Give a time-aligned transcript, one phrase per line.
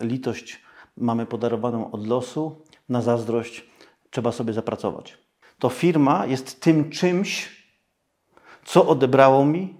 [0.00, 0.62] Litość
[0.96, 3.70] mamy podarowaną od losu, na zazdrość
[4.10, 5.18] trzeba sobie zapracować.
[5.58, 7.62] To firma jest tym czymś,
[8.64, 9.74] co odebrało mi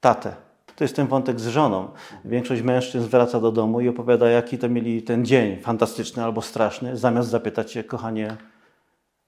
[0.00, 0.36] tatę.
[0.76, 1.88] To jest ten wątek z żoną.
[2.24, 6.96] Większość mężczyzn wraca do domu i opowiada, jaki to mieli ten dzień, fantastyczny albo straszny,
[6.96, 8.36] zamiast zapytać się, kochanie,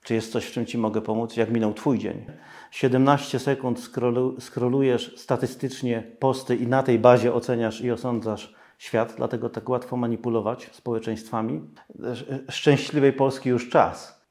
[0.03, 2.25] czy jest coś, w czym Ci mogę pomóc, jak minął Twój dzień.
[2.71, 9.51] 17 sekund scrollu, scrollujesz statystycznie posty i na tej bazie oceniasz i osądzasz świat, dlatego
[9.51, 11.61] tak łatwo manipulować społeczeństwami.
[12.51, 14.25] Szczęśliwej Polski już czas,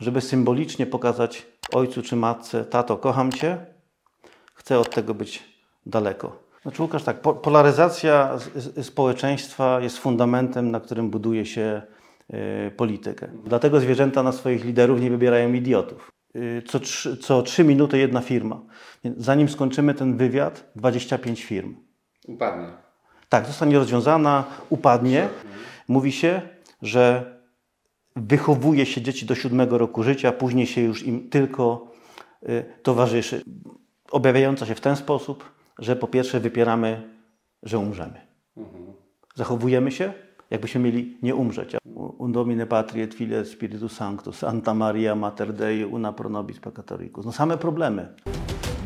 [0.00, 3.66] żeby symbolicznie pokazać ojcu czy matce, tato, kocham Cię,
[4.54, 5.42] chcę od tego być
[5.86, 6.38] daleko.
[6.62, 8.38] Znaczy Łukasz, tak, polaryzacja
[8.82, 11.82] społeczeństwa jest fundamentem, na którym buduje się
[12.66, 13.28] y, politykę.
[13.44, 16.10] Dlatego zwierzęta na swoich liderów nie wybierają idiotów.
[16.36, 16.80] Y, co,
[17.20, 18.60] co trzy minuty jedna firma.
[19.16, 21.76] Zanim skończymy ten wywiad, 25 firm.
[22.28, 22.85] Upadnie.
[23.28, 25.28] Tak, zostanie rozwiązana, upadnie.
[25.88, 26.42] Mówi się,
[26.82, 27.36] że
[28.16, 31.92] wychowuje się dzieci do siódmego roku życia, później się już im tylko
[32.48, 33.42] y, towarzyszy.
[34.10, 37.10] Objawiająca się w ten sposób, że po pierwsze wypieramy,
[37.62, 38.26] że umrzemy.
[39.34, 40.12] Zachowujemy się,
[40.50, 41.76] jakbyśmy mieli nie umrzeć.
[42.18, 47.26] Un domine patrie file spiritus sanctus, Santa Maria Mater Dei, una pro nobis peccatoricus.
[47.26, 48.14] No same problemy.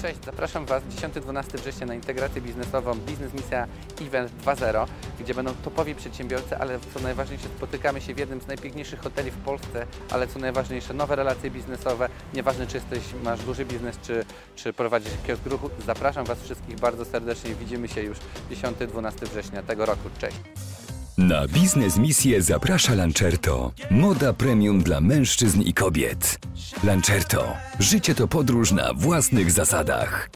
[0.02, 3.66] Cześć, zapraszam Was 10-12 września na integrację biznesową Biznes Misja
[4.02, 4.86] Event 2.0,
[5.20, 9.36] gdzie będą topowi przedsiębiorcy, ale co najważniejsze spotykamy się w jednym z najpiękniejszych hoteli w
[9.36, 14.24] Polsce, ale co najważniejsze nowe relacje biznesowe, nieważne czy jesteś, masz duży biznes, czy,
[14.56, 18.18] czy prowadzisz kiosk ruchu, zapraszam Was wszystkich bardzo serdecznie, widzimy się już
[18.50, 20.10] 10-12 września tego roku.
[20.18, 20.79] Cześć!
[21.20, 23.72] Na biznes misję zaprasza Lancerto.
[23.90, 26.38] Moda premium dla mężczyzn i kobiet.
[26.84, 27.56] Lancerto.
[27.78, 30.30] Życie to podróż na własnych zasadach.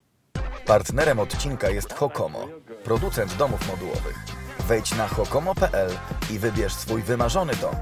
[0.67, 2.49] Partnerem odcinka jest Hokomo,
[2.85, 4.19] producent domów modułowych.
[4.69, 5.91] Wejdź na hokomo.pl
[6.35, 7.75] i wybierz swój wymarzony dom.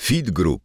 [0.00, 0.62] Feed Group.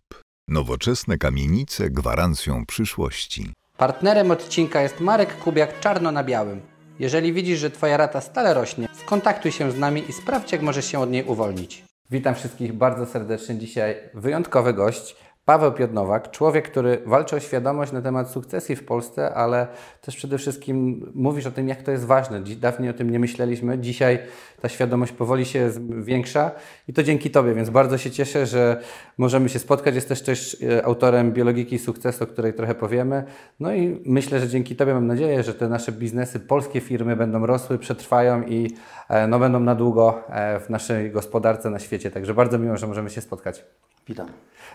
[0.48, 3.54] Nowoczesne kamienice gwarancją przyszłości.
[3.78, 6.62] Partnerem odcinka jest Marek Kubiak czarno na białym.
[7.00, 10.86] Jeżeli widzisz, że Twoja rata stale rośnie, skontaktuj się z nami i sprawdź, jak możesz
[10.86, 11.84] się od niej uwolnić.
[12.12, 13.58] Witam wszystkich bardzo serdecznie.
[13.58, 15.16] Dzisiaj wyjątkowy gość.
[15.46, 19.68] Paweł Piodnowak, człowiek, który walczy o świadomość na temat sukcesji w Polsce, ale
[20.02, 22.42] też przede wszystkim mówisz o tym, jak to jest ważne.
[22.42, 23.80] Dawniej o tym nie myśleliśmy.
[23.80, 24.20] Dzisiaj
[24.62, 26.52] ta świadomość powoli się zwiększa
[26.88, 28.82] i to dzięki Tobie, więc bardzo się cieszę, że
[29.18, 29.96] możemy się spotkać.
[29.96, 33.24] Jesteś też e, autorem Biologiki Sukcesu, o której trochę powiemy.
[33.60, 37.46] No i myślę, że dzięki Tobie mam nadzieję, że te nasze biznesy, polskie firmy będą
[37.46, 38.76] rosły, przetrwają i
[39.10, 42.12] e, no, będą na długo e, w naszej gospodarce na świecie.
[42.12, 43.66] Także bardzo miło, że możemy się spotkać.
[44.10, 44.28] Witam.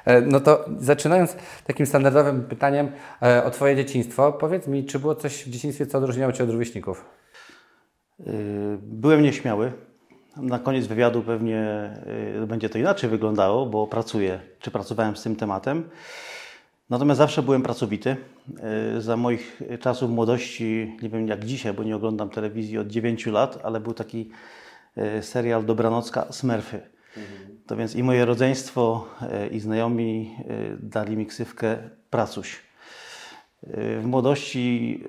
[0.04, 1.36] E, no to zaczynając
[1.66, 5.98] takim standardowym pytaniem e, o Twoje dzieciństwo, powiedz mi, czy było coś w dzieciństwie, co
[5.98, 7.04] odróżniało Cię od rówieśników?
[8.20, 8.24] E,
[8.82, 9.72] byłem nieśmiały.
[10.36, 11.90] Na koniec wywiadu pewnie
[12.46, 15.90] będzie to inaczej wyglądało, bo pracuję, czy pracowałem z tym tematem.
[16.90, 18.16] Natomiast zawsze byłem pracowity.
[18.98, 23.58] Za moich czasów młodości, nie wiem jak dzisiaj, bo nie oglądam telewizji od 9 lat,
[23.62, 24.30] ale był taki
[25.20, 26.80] serial Dobranocka Smurfy.
[27.66, 31.76] To więc i moje rodzeństwo, e, i znajomi e, dali mi ksywkę
[32.10, 32.60] Pracuś.
[33.62, 35.04] E, w młodości,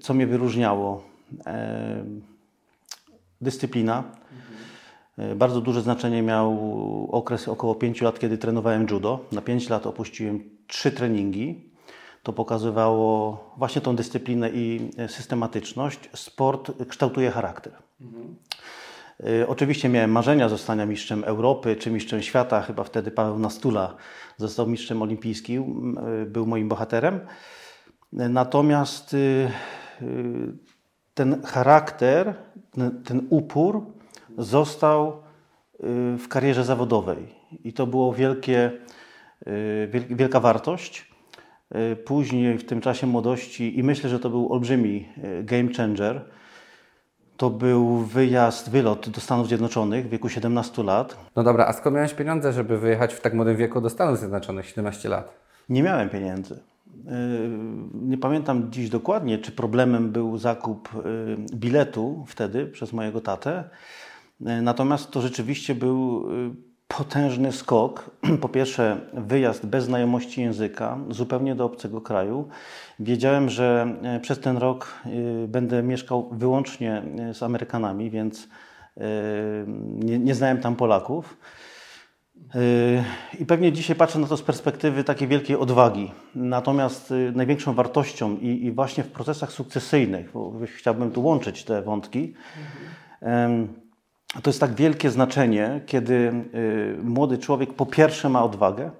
[0.00, 1.02] co mnie wyróżniało?
[3.40, 4.04] Dyscyplina.
[5.36, 6.58] Bardzo duże znaczenie miał
[7.12, 9.20] okres około 5 lat, kiedy trenowałem judo.
[9.32, 11.70] Na 5 lat opuściłem trzy treningi.
[12.22, 16.10] To pokazywało właśnie tą dyscyplinę i systematyczność.
[16.14, 17.72] Sport kształtuje charakter.
[18.00, 18.36] Mhm.
[19.24, 22.62] Y, oczywiście miałem marzenia zostania mistrzem Europy czy mistrzem świata.
[22.62, 23.96] Chyba wtedy Paweł Nastula
[24.36, 27.20] został mistrzem olimpijskim, y, był moim bohaterem.
[28.12, 29.50] Natomiast y,
[31.14, 32.34] ten charakter,
[33.04, 33.86] ten upór
[34.38, 35.22] został
[36.18, 37.34] w karierze zawodowej
[37.64, 38.72] i to było wielkie,
[40.10, 41.12] wielka wartość.
[42.04, 45.08] Później w tym czasie młodości i myślę, że to był olbrzymi
[45.42, 46.30] game changer
[47.36, 51.16] to był wyjazd, wylot do Stanów Zjednoczonych w wieku 17 lat.
[51.36, 54.66] No dobra, a skąd miałeś pieniądze, żeby wyjechać w tak młodym wieku do Stanów Zjednoczonych,
[54.66, 55.34] 17 lat?
[55.68, 56.54] Nie miałem pieniędzy.
[56.54, 56.60] Y,
[57.94, 63.64] nie pamiętam dziś dokładnie, czy problemem był zakup y, biletu wtedy przez mojego tatę.
[64.40, 66.28] Y, natomiast to rzeczywiście był
[66.88, 68.10] potężny skok.
[68.42, 72.48] Po pierwsze, wyjazd bez znajomości języka, zupełnie do obcego kraju.
[73.00, 75.08] Wiedziałem, że e, przez ten rok e,
[75.48, 78.48] będę mieszkał wyłącznie e, z Amerykanami, więc
[79.86, 81.38] nie, nie znałem tam Polaków.
[83.40, 86.12] I pewnie dzisiaj patrzę na to z perspektywy takiej wielkiej odwagi.
[86.34, 92.34] Natomiast największą wartością i, i właśnie w procesach sukcesyjnych, bo chciałbym tu łączyć te wątki,
[93.22, 93.85] mhm
[94.42, 96.32] to jest tak wielkie znaczenie, kiedy
[97.02, 98.90] młody człowiek po pierwsze ma odwagę,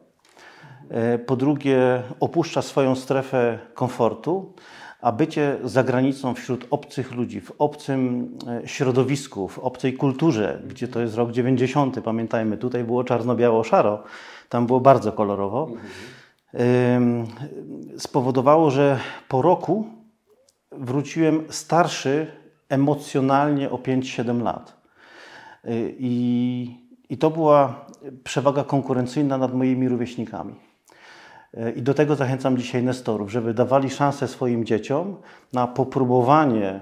[1.27, 4.55] po drugie opuszcza swoją strefę komfortu,
[5.01, 10.89] a bycie za granicą wśród obcych ludzi, w obcym e, środowisku, w obcej kulturze, gdzie
[10.89, 14.03] to jest rok 90, pamiętajmy, tutaj było czarno-biało-szaro,
[14.49, 15.71] tam było bardzo kolorowo,
[17.99, 18.99] spowodowało, że
[19.29, 19.87] po roku
[20.73, 22.27] wróciłem starszy
[22.69, 24.76] emocjonalnie o 5-7 lat.
[25.67, 26.77] E, I,
[27.09, 27.87] I to była
[28.25, 30.55] przewaga konkurencyjna nad moimi rówieśnikami.
[31.77, 35.17] I do tego zachęcam dzisiaj nestorów, żeby dawali szansę swoim dzieciom
[35.53, 36.81] na popróbowanie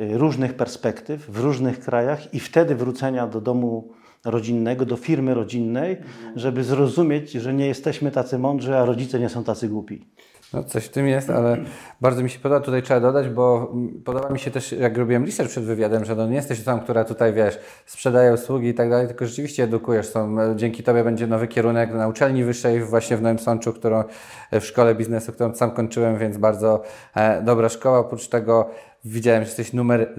[0.00, 3.92] y, różnych perspektyw w różnych krajach i wtedy wrócenia do domu
[4.24, 5.96] rodzinnego, do firmy rodzinnej,
[6.36, 10.04] żeby zrozumieć, że nie jesteśmy tacy mądrzy, a rodzice nie są tacy głupi.
[10.52, 11.56] No coś w tym jest, ale
[12.00, 13.72] bardzo mi się podoba, tutaj trzeba dodać, bo
[14.04, 17.04] podoba mi się też, jak robiłem research przed wywiadem, że no nie jesteś tam, która
[17.04, 20.06] tutaj, wiesz, sprzedaje usługi i tak dalej, tylko rzeczywiście edukujesz.
[20.06, 24.04] Są, dzięki Tobie będzie nowy kierunek na uczelni wyższej właśnie w Nowym Sączu, którą,
[24.52, 26.82] w szkole biznesu, którą sam kończyłem, więc bardzo
[27.14, 27.98] e, dobra szkoła.
[27.98, 28.70] Oprócz tego
[29.04, 30.14] widziałem, że jesteś numer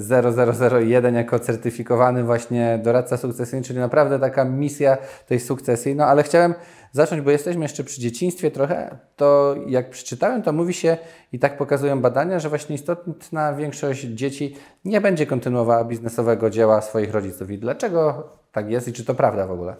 [0.71, 4.97] 0001 jako certyfikowany właśnie doradca sukcesyjny, czyli naprawdę taka misja
[5.27, 5.95] tej sukcesji.
[5.95, 6.53] No ale chciałem
[6.91, 10.97] zacząć, bo jesteśmy jeszcze przy dzieciństwie trochę, to jak przeczytałem, to mówi się
[11.31, 17.11] i tak pokazują badania, że właśnie istotna większość dzieci nie będzie kontynuowała biznesowego dzieła swoich
[17.11, 17.51] rodziców.
[17.51, 19.75] I dlaczego tak jest i czy to prawda w ogóle?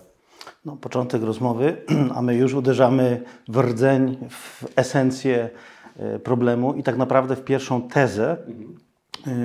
[0.66, 1.78] No, początek rozmowy,
[2.16, 5.50] a my już uderzamy w rdzeń, w esencję
[5.98, 8.38] e, problemu i tak naprawdę w pierwszą tezę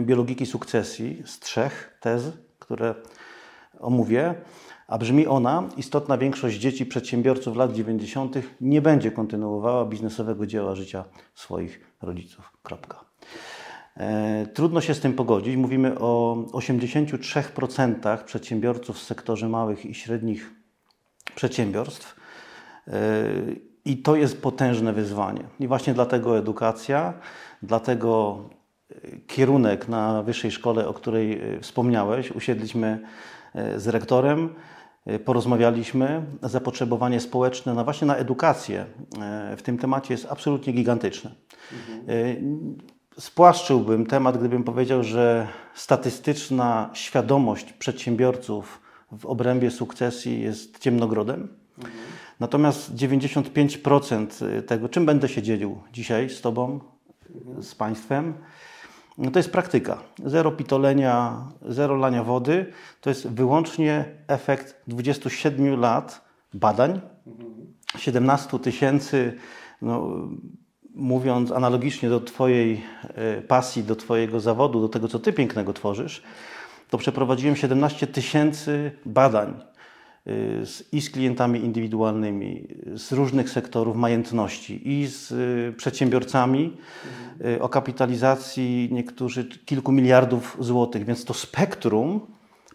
[0.02, 2.22] biologiki sukcesji z trzech tez,
[2.58, 2.94] które
[3.80, 4.34] omówię.
[4.88, 8.36] A brzmi ona, istotna większość dzieci przedsiębiorców lat 90.
[8.60, 11.04] nie będzie kontynuowała biznesowego dzieła życia
[11.34, 12.52] swoich rodziców.
[12.62, 13.04] Kropka.
[13.96, 15.56] E, trudno się z tym pogodzić.
[15.56, 20.50] Mówimy o 83% przedsiębiorców w sektorze małych i średnich
[21.34, 22.16] przedsiębiorstw.
[22.86, 22.92] E,
[23.84, 25.44] I to jest potężne wyzwanie.
[25.60, 27.14] I właśnie dlatego edukacja,
[27.62, 28.40] dlatego
[29.26, 32.98] kierunek na wyższej szkole, o której e, wspomniałeś, usiedliśmy
[33.76, 34.54] z rektorem
[35.08, 36.22] E, porozmawialiśmy.
[36.42, 38.86] Zapotrzebowanie społeczne no właśnie na edukację
[39.20, 41.30] e, w tym temacie jest absolutnie gigantyczne.
[43.18, 48.80] Spłaszczyłbym temat, gdybym powiedział, że statystyczna świadomość przedsiębiorców
[49.12, 51.48] w obrębie sukcesji jest ciemnogrodem.
[52.40, 56.80] Natomiast 95% tego, czym będę się dzielił dzisiaj z Tobą,
[57.60, 58.34] z Państwem,
[59.32, 60.02] to jest praktyka.
[60.24, 62.66] Zero pitolenia, zero lania wody.
[63.00, 66.24] To jest wyłącznie efekt 27 lat
[66.54, 67.00] badań,
[67.98, 69.34] 17 tysięcy,
[69.82, 70.08] no,
[70.94, 76.22] mówiąc analogicznie do Twojej e, pasji, do Twojego zawodu, do tego, co Ty pięknego tworzysz,
[76.90, 79.54] to przeprowadziłem 17 tysięcy badań
[80.92, 86.76] i z klientami indywidualnymi, z różnych sektorów majętności i z y, przedsiębiorcami
[87.38, 87.62] mhm.
[87.62, 91.04] o kapitalizacji niektórzy kilku miliardów złotych.
[91.04, 92.20] Więc to spektrum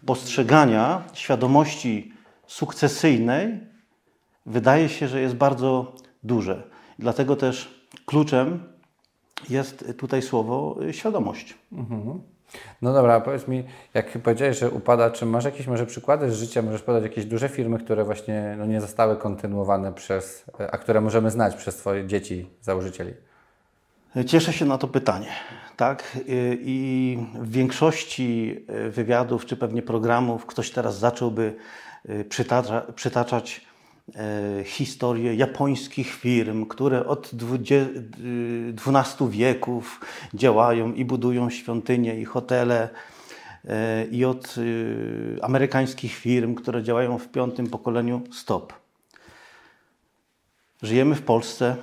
[0.06, 2.12] postrzegania świadomości
[2.46, 3.60] sukcesyjnej
[4.46, 6.62] wydaje się, że jest bardzo duże.
[6.98, 8.62] Dlatego też kluczem
[9.50, 11.54] jest tutaj słowo świadomość.
[11.72, 12.33] Mhm.
[12.82, 13.64] No dobra, powiedz mi,
[13.94, 17.48] jak powiedziałeś, że upada, czy masz jakieś może przykłady z życia, możesz podać jakieś duże
[17.48, 22.50] firmy, które właśnie no, nie zostały kontynuowane przez, a które możemy znać przez Twoje dzieci,
[22.60, 23.14] założycieli?
[24.26, 25.28] Cieszę się na to pytanie.
[25.76, 26.18] Tak?
[26.60, 31.54] I w większości wywiadów, czy pewnie programów, ktoś teraz zacząłby
[32.28, 33.60] przytacza, przytaczać
[34.64, 37.30] historię japońskich firm, które od
[38.78, 40.00] XII wieków
[40.34, 42.88] działają i budują świątynie i hotele,
[43.68, 48.22] e, i od e, amerykańskich firm, które działają w piątym pokoleniu.
[48.32, 48.72] Stop.
[50.82, 51.76] Żyjemy w Polsce.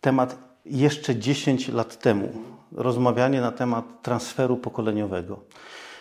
[0.00, 2.32] Temat jeszcze 10 lat temu,
[2.72, 5.40] rozmawianie na temat transferu pokoleniowego,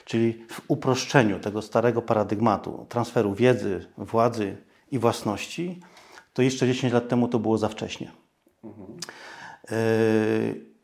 [0.06, 4.58] czyli w uproszczeniu tego starego paradygmatu transferu wiedzy, władzy,
[4.94, 5.80] i własności,
[6.34, 8.12] to jeszcze 10 lat temu to było za wcześnie.
[8.64, 9.00] Mhm.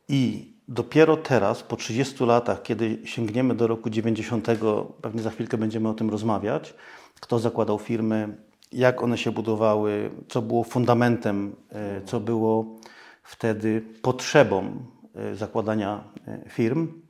[0.08, 4.48] I dopiero teraz, po 30 latach, kiedy sięgniemy do roku 90,
[5.02, 6.74] pewnie za chwilkę będziemy o tym rozmawiać,
[7.20, 8.38] kto zakładał firmy,
[8.72, 12.80] jak one się budowały, co było fundamentem, e, co było
[13.24, 14.86] wtedy potrzebą
[15.16, 16.04] e, zakładania
[16.48, 17.02] firm,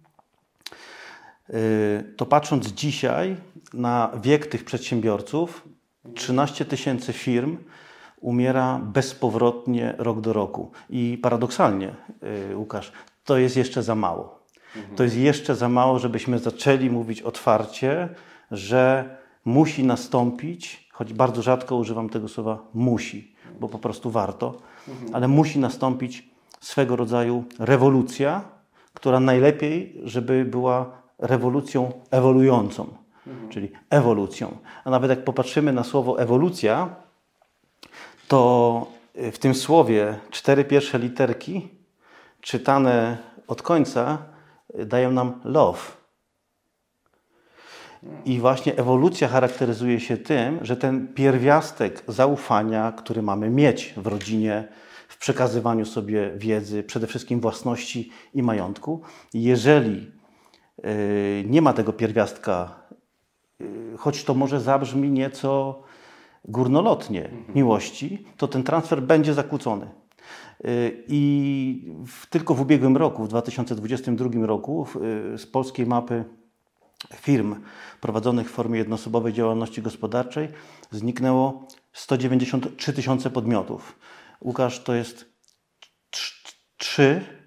[2.17, 3.37] to patrząc dzisiaj
[3.73, 5.68] na wiek tych przedsiębiorców,
[6.15, 7.57] 13 tysięcy firm
[8.21, 10.71] umiera bezpowrotnie rok do roku.
[10.89, 11.95] I paradoksalnie,
[12.51, 12.91] y, Łukasz,
[13.25, 14.39] to jest jeszcze za mało.
[14.95, 18.09] To jest jeszcze za mało, żebyśmy zaczęli mówić otwarcie,
[18.51, 24.57] że musi nastąpić, choć bardzo rzadko używam tego słowa musi, bo po prostu warto,
[25.13, 28.41] ale musi nastąpić swego rodzaju rewolucja,
[28.93, 31.91] która najlepiej, żeby była rewolucją
[33.29, 34.57] ewoluującą, czyli ewolucją.
[34.85, 36.95] A nawet jak popatrzymy na słowo ewolucja,
[38.27, 38.91] to
[39.31, 41.67] w tym słowie cztery pierwsze literki
[42.41, 43.17] czytane
[43.47, 44.17] od końca
[44.85, 45.79] dają nam love.
[48.25, 54.67] I właśnie ewolucja charakteryzuje się tym, że ten pierwiastek zaufania, który mamy mieć w rodzinie,
[55.07, 59.01] w przekazywaniu sobie wiedzy, przede wszystkim własności i majątku,
[59.33, 60.11] jeżeli
[60.85, 62.88] y, nie ma tego pierwiastka, y,
[63.97, 65.81] choć to może zabrzmi nieco
[66.45, 69.85] górnolotnie miłości, to ten transfer będzie zakłócony.
[70.65, 74.87] Y, I w, tylko w ubiegłym roku, w 2022 roku,
[75.37, 76.25] z polskiej mapy
[77.15, 77.55] firm
[78.01, 80.47] prowadzonych w formie jednoosobowej działalności gospodarczej
[80.91, 83.99] zniknęło 193 tysiące podmiotów.
[84.41, 85.25] Łukasz, to jest
[86.77, 87.38] 3,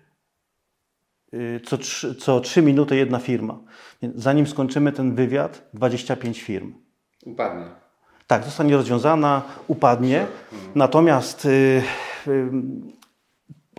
[1.65, 1.79] co,
[2.19, 3.59] co 3 minuty jedna firma.
[4.15, 6.75] Zanim skończymy ten wywiad, 25 firm.
[7.27, 7.65] Upadnie.
[8.27, 10.27] Tak, zostanie rozwiązana, upadnie.
[10.75, 11.83] Natomiast y,
[12.29, 12.51] y,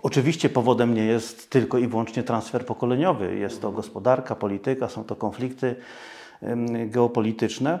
[0.04, 3.36] Oczywiście powodem nie jest tylko i wyłącznie transfer pokoleniowy.
[3.36, 5.76] Jest to gospodarka, polityka, są to konflikty
[6.86, 7.78] geopolityczne.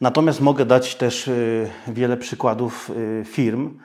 [0.00, 3.78] Natomiast mogę dać też y, wiele przykładów y, firm,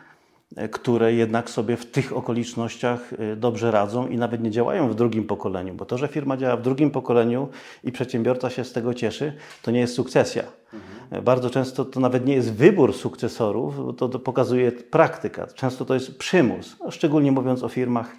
[0.71, 5.23] które jednak sobie w tych okolicznościach y, dobrze radzą i nawet nie działają w drugim
[5.23, 7.47] pokoleniu, bo to, że firma działa w drugim pokoleniu
[7.83, 10.43] i przedsiębiorca się z tego cieszy, to nie jest sukcesja.
[10.73, 11.23] Mhm.
[11.23, 15.47] Bardzo często to nawet nie jest wybór sukcesorów, to, to pokazuje praktyka.
[15.47, 18.15] Często to jest przymus, szczególnie mówiąc o firmach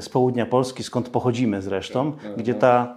[0.00, 2.60] z południa Polski, skąd pochodzimy zresztą, tak, gdzie tak.
[2.60, 2.96] ta,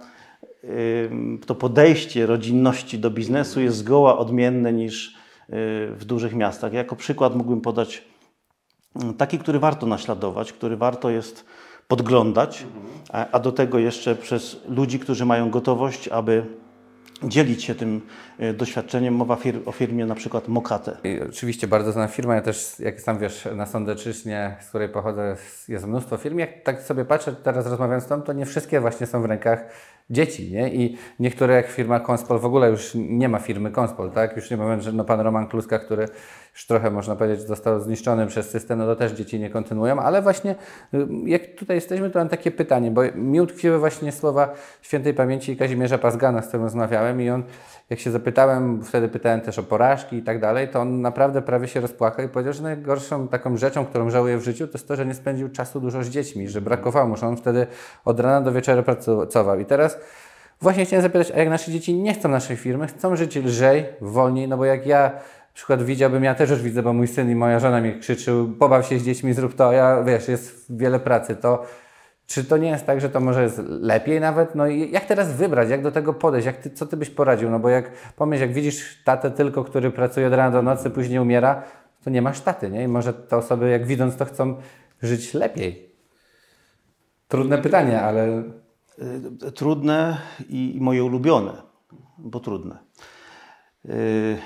[1.46, 5.16] to podejście rodzinności do biznesu jest zgoła odmienne niż
[5.48, 6.72] w dużych miastach.
[6.72, 8.04] Jako przykład mógłbym podać
[8.96, 11.44] mm, taki, który warto naśladować, który warto jest
[11.88, 12.66] podglądać,
[13.32, 16.46] a do tego jeszcze przez ludzi, którzy mają gotowość, aby
[17.22, 18.00] dzielić się tym
[18.38, 19.14] e, doświadczeniem.
[19.14, 20.96] Mowa fir o firmie na przykład Mokate.
[21.04, 22.34] I oczywiście bardzo znana firma.
[22.34, 25.36] Ja też, jak sam wiesz, na Sądeczyźnie, z której pochodzę,
[25.68, 26.38] jest mnóstwo firm.
[26.38, 29.64] Jak tak sobie patrzę, teraz rozmawiam z Tobą, to nie wszystkie właśnie są w rękach
[30.10, 30.74] dzieci, nie?
[30.74, 34.36] I niektóre jak firma Konspol w ogóle już nie ma firmy Konspol, tak?
[34.36, 36.08] Już nie mówiąc, że no pan Roman Kluska, który
[36.56, 40.22] już trochę można powiedzieć został zniszczony przez system, no to też dzieci nie kontynuują, ale
[40.22, 40.54] właśnie
[40.94, 45.56] y, jak tutaj jesteśmy, to mam takie pytanie, bo mi utkwiły właśnie słowa świętej pamięci
[45.56, 47.42] Kazimierza Pazgana, z którym rozmawiałem i on,
[47.90, 51.68] jak się zapytałem, wtedy pytałem też o porażki i tak dalej, to on naprawdę prawie
[51.68, 54.96] się rozpłakał i powiedział, że najgorszą taką rzeczą, którą żałuje w życiu, to jest to,
[54.96, 57.66] że nie spędził czasu dużo z dziećmi, że brakowało mu, że on wtedy
[58.04, 59.60] od rana do wieczora pracował.
[59.60, 59.98] I teraz
[60.60, 64.48] właśnie chciałem zapytać, a jak nasze dzieci nie chcą naszej firmy, chcą żyć lżej, wolniej,
[64.48, 65.10] no bo jak ja
[65.56, 68.86] przykład widziałbym, ja też już widzę, bo mój syn i moja żona mi krzyczył, pobaw
[68.86, 71.66] się z dziećmi, zrób to, ja wiesz, jest wiele pracy, to
[72.26, 74.54] czy to nie jest tak, że to może jest lepiej nawet?
[74.54, 77.50] No i jak teraz wybrać, jak do tego podejść, jak ty, co ty byś poradził?
[77.50, 81.18] No bo jak pomyśl, jak widzisz tatę tylko, który pracuje od rana do nocy, później
[81.18, 81.62] umiera,
[82.04, 82.82] to nie masz taty, nie?
[82.82, 84.56] I może te osoby, jak widząc to, chcą
[85.02, 85.96] żyć lepiej.
[87.28, 88.42] Trudne pytanie, ale...
[89.46, 91.52] Y, trudne i moje ulubione,
[92.18, 92.85] bo trudne.
[93.90, 94.38] Y,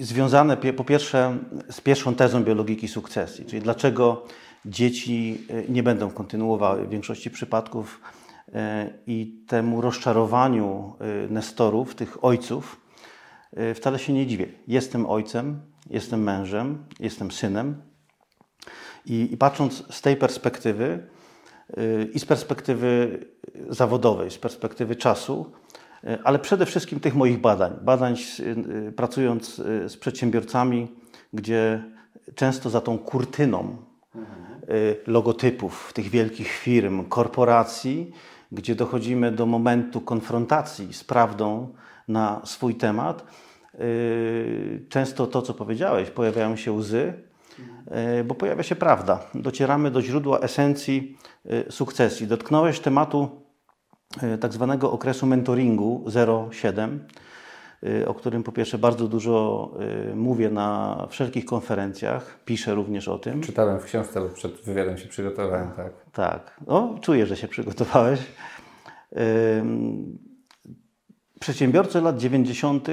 [0.00, 1.38] związane po pierwsze
[1.70, 4.26] z pierwszą tezą biologiki sukcesji, czyli dlaczego
[4.64, 8.00] dzieci y, nie będą kontynuowały w większości przypadków
[8.48, 8.52] y,
[9.06, 10.96] i temu rozczarowaniu
[11.30, 12.80] nestorów, tych ojców,
[13.74, 14.46] wcale się nie dziwię.
[14.68, 15.60] Jestem ojcem,
[15.90, 17.82] jestem mężem, jestem synem
[19.06, 21.06] i, i patrząc z tej perspektywy
[22.14, 23.20] i z perspektywy
[23.68, 25.52] zawodowej, z perspektywy czasu,
[26.24, 27.72] ale przede wszystkim tych moich badań.
[27.82, 30.88] Badań e, pracując e, z przedsiębiorcami,
[31.32, 31.82] gdzie
[32.34, 33.76] często za tą kurtyną
[35.06, 38.12] logotypów tych wielkich firm, korporacji,
[38.52, 41.74] gdzie dochodzimy do momentu konfrontacji z prawdą
[42.08, 43.26] na swój temat,
[44.88, 47.12] często to, co powiedziałeś, pojawiają się łzy,
[48.24, 49.20] bo pojawia się prawda.
[49.34, 51.18] Docieramy do źródła esencji
[51.70, 52.26] sukcesji.
[52.26, 53.41] Dotknąłeś tematu E,
[54.40, 56.04] tak zwanego okresu mentoringu
[56.50, 57.06] 07,
[57.82, 59.70] e, o którym po pierwsze bardzo dużo
[60.10, 63.40] e, mówię na wszelkich konferencjach, piszę również o tym.
[63.40, 65.92] Czytałem w książce, bo przed wywiadem się przygotowałem, tak.
[66.12, 68.20] Tak, no, czuję, że się przygotowałeś.
[71.40, 72.88] Przedsiębiorcy lat 90.,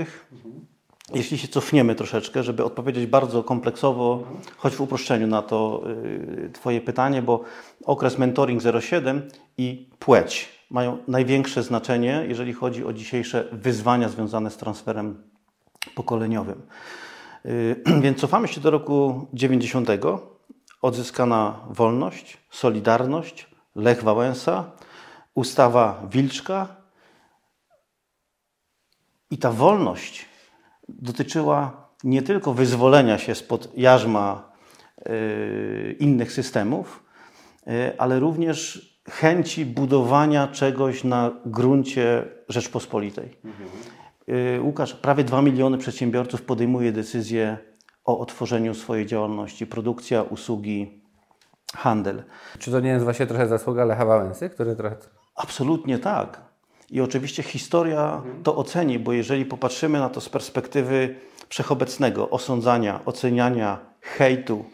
[1.14, 4.24] jeśli się cofniemy troszeczkę, żeby odpowiedzieć bardzo kompleksowo,
[4.58, 5.84] choć w uproszczeniu na to
[6.54, 7.44] Twoje pytanie, bo
[7.86, 9.22] okres mentoring 07
[9.58, 15.24] i płeć mają największe znaczenie, jeżeli chodzi o dzisiejsze wyzwania związane z transferem
[15.96, 16.62] pokoleniowym.
[18.04, 19.90] Więc cofamy się do roku 90.
[20.82, 24.72] Odzyskana wolność, solidarność, Lech Wałęsa,
[25.36, 26.76] ustawa Wilczka.
[29.32, 30.26] I ta wolność
[30.90, 34.52] dotyczyła nie tylko wyzwolenia się spod jarzma
[35.10, 37.04] y, innych systemów,
[37.68, 43.38] y, ale również chęci budowania czegoś na gruncie Rzeczpospolitej.
[43.46, 43.70] Mhm.
[44.66, 47.58] Łukasz, prawie 2 miliony przedsiębiorców podejmuje decyzję
[48.06, 51.04] o otworzeniu swojej działalności, produkcja, usługi,
[51.76, 52.24] handel.
[52.60, 54.96] Czy to nie jest właśnie trochę zasługa Lecha Wałęsy, który trochę...
[55.36, 56.42] Absolutnie tak.
[56.92, 61.16] I oczywiście historia to oceni, bo jeżeli popatrzymy na to z perspektywy
[61.50, 64.66] wszechobecnego osądzania, oceniania, hejtu.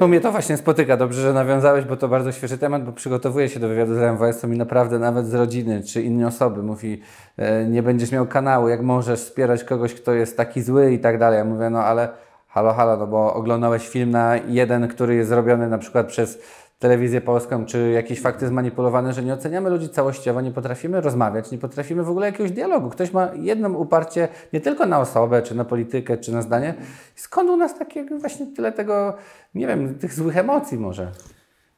[0.00, 0.96] No mnie to właśnie spotyka.
[0.96, 4.54] Dobrze, że nawiązałeś, bo to bardzo świeży temat, bo przygotowuję się do wywiadu z MWS-em
[4.54, 7.00] i naprawdę nawet z rodziny czy innej osoby mówi,
[7.36, 11.18] e, nie będziesz miał kanału, jak możesz wspierać kogoś, kto jest taki zły i tak
[11.18, 11.38] dalej.
[11.38, 12.08] Ja mówię, no ale
[12.48, 16.42] halo, halo, no bo oglądałeś film na jeden, który jest zrobiony na przykład przez
[16.78, 21.58] telewizję polską, czy jakieś fakty zmanipulowane, że nie oceniamy ludzi całościowo, nie potrafimy rozmawiać, nie
[21.58, 22.90] potrafimy w ogóle jakiegoś dialogu.
[22.90, 26.74] Ktoś ma jedno uparcie nie tylko na osobę, czy na politykę, czy na zdanie.
[27.14, 29.16] Skąd u nas takie właśnie tyle tego,
[29.54, 31.12] nie wiem, tych złych emocji może?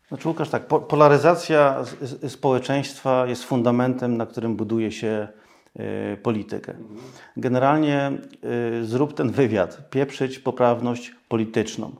[0.08, 1.84] Znaczy Łukasz, tak, polaryzacja
[2.28, 5.28] społeczeństwa jest fundamentem, na którym buduje się
[6.12, 6.74] y, politykę.
[7.36, 8.12] Generalnie
[8.80, 11.92] y, zrób ten wywiad, pieprzyć poprawność polityczną.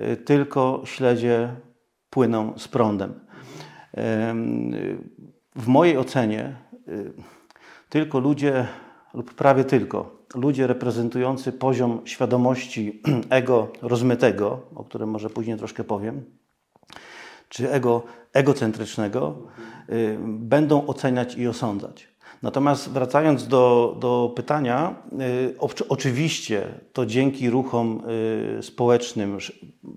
[0.00, 1.48] Y, tylko śledzie
[2.10, 3.14] płyną z prądem.
[5.56, 6.56] W mojej ocenie
[6.88, 7.12] y,
[7.88, 8.66] tylko ludzie,
[9.14, 16.24] lub prawie tylko, ludzie reprezentujący poziom świadomości ego rozmytego, o którym może później troszkę powiem,
[17.48, 18.02] czy ego
[18.32, 19.38] egocentrycznego,
[19.90, 22.09] y, będą oceniać i osądzać.
[22.42, 24.94] Natomiast wracając do, do pytania,
[25.80, 28.02] y, oczywiście to dzięki ruchom
[28.58, 29.38] y, społecznym,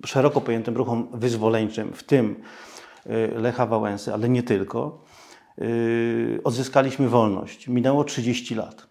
[0.06, 2.44] szeroko pojętym ruchom wyzwoleńczym, w tym
[3.06, 5.04] y, Lecha Wałęsy, ale nie tylko,
[6.44, 7.68] odzyskaliśmy wolność.
[7.68, 8.88] Minęło 30 lat.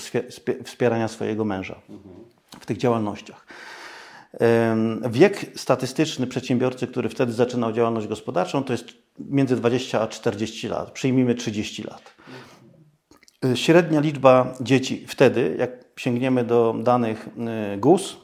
[0.63, 1.81] wspierania swojego męża
[2.59, 3.45] w tych działalnościach.
[5.09, 8.85] Wiek statystyczny przedsiębiorcy, który wtedy zaczynał działalność gospodarczą, to jest
[9.19, 10.91] między 20 a 40 lat.
[10.91, 12.15] Przyjmijmy 30 lat.
[13.45, 17.29] Y, średnia liczba dzieci wtedy, jak sięgniemy do danych
[17.73, 18.17] y, GUS,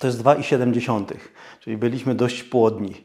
[0.00, 1.14] to jest 2,7,
[1.60, 3.04] czyli byliśmy dość płodni.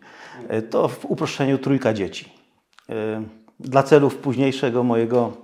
[0.53, 2.33] Y, to w uproszczeniu trójka dzieci.
[3.59, 5.37] Dla celów późniejszego mojego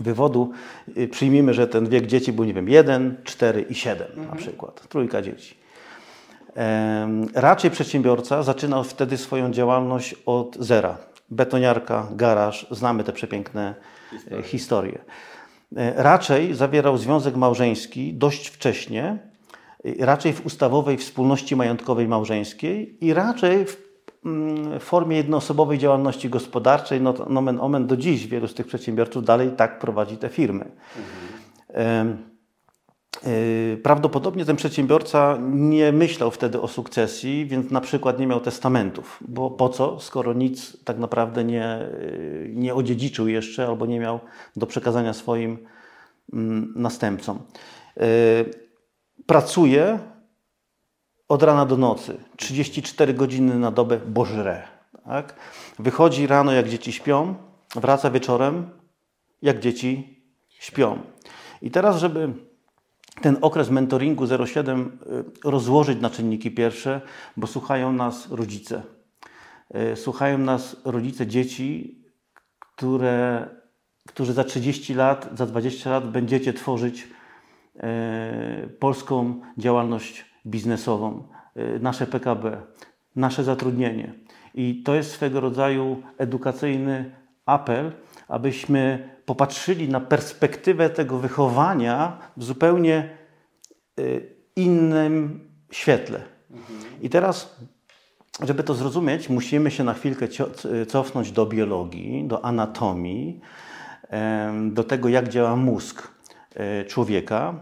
[0.00, 0.50] wywodu
[0.96, 4.28] y, przyjmijmy, że ten wiek dzieci był, nie wiem, 1, 4 i 7 mhm.
[4.28, 5.62] na przykład, trójka dzieci.
[7.34, 10.96] Raczej przedsiębiorca zaczynał wtedy swoją działalność od zera.
[11.30, 13.74] Betoniarka, garaż, znamy te przepiękne
[14.12, 14.42] e, historie.
[14.42, 14.98] historie.
[15.96, 19.18] Raczej zawierał związek małżeński dość wcześnie,
[19.98, 23.91] raczej w ustawowej wspólności majątkowej małżeńskiej i raczej w
[24.80, 29.50] w formie jednoosobowej działalności gospodarczej, no, nomen omen do dziś wielu z tych przedsiębiorców dalej
[29.56, 30.64] tak prowadzi te firmy.
[30.96, 32.32] Mhm.
[33.82, 39.50] Prawdopodobnie ten przedsiębiorca nie myślał wtedy o sukcesji, więc na przykład nie miał testamentów, bo
[39.50, 41.88] po co, skoro nic tak naprawdę nie, e,
[42.48, 44.20] nie odziedziczył jeszcze albo nie miał
[44.56, 45.58] do przekazania swoim
[46.32, 47.38] mm, następcom.
[47.96, 48.04] E,
[49.26, 49.98] pracuje
[51.32, 54.62] od rana do nocy, 34 godziny na dobę, bożre.
[55.04, 55.34] Tak?
[55.78, 57.34] Wychodzi rano, jak dzieci śpią,
[57.74, 58.70] wraca wieczorem,
[59.42, 60.98] jak dzieci śpią.
[61.62, 62.32] I teraz, żeby
[63.22, 64.98] ten okres mentoringu 07
[65.46, 67.00] y, rozłożyć na czynniki pierwsze,
[67.36, 68.82] bo słuchają nas rodzice.
[69.92, 71.98] Y, słuchają nas rodzice dzieci,
[72.58, 73.48] które,
[74.08, 77.08] którzy za 30 lat, za 20 lat będziecie tworzyć
[77.76, 82.62] y, polską działalność biznesową, y, nasze PKB,
[83.16, 84.12] nasze zatrudnienie.
[84.54, 87.14] I to jest swego rodzaju edukacyjny
[87.46, 87.92] apel,
[88.28, 93.08] abyśmy popatrzyli na perspektywę tego wychowania w zupełnie
[93.98, 96.20] y, innym świetle.
[97.02, 97.56] I teraz,
[98.42, 100.26] żeby to zrozumieć, musimy się na chwilkę
[100.88, 103.40] cofnąć do biologii, do anatomii,
[104.70, 106.08] do tego, jak działa mózg
[106.54, 107.54] e, człowieka.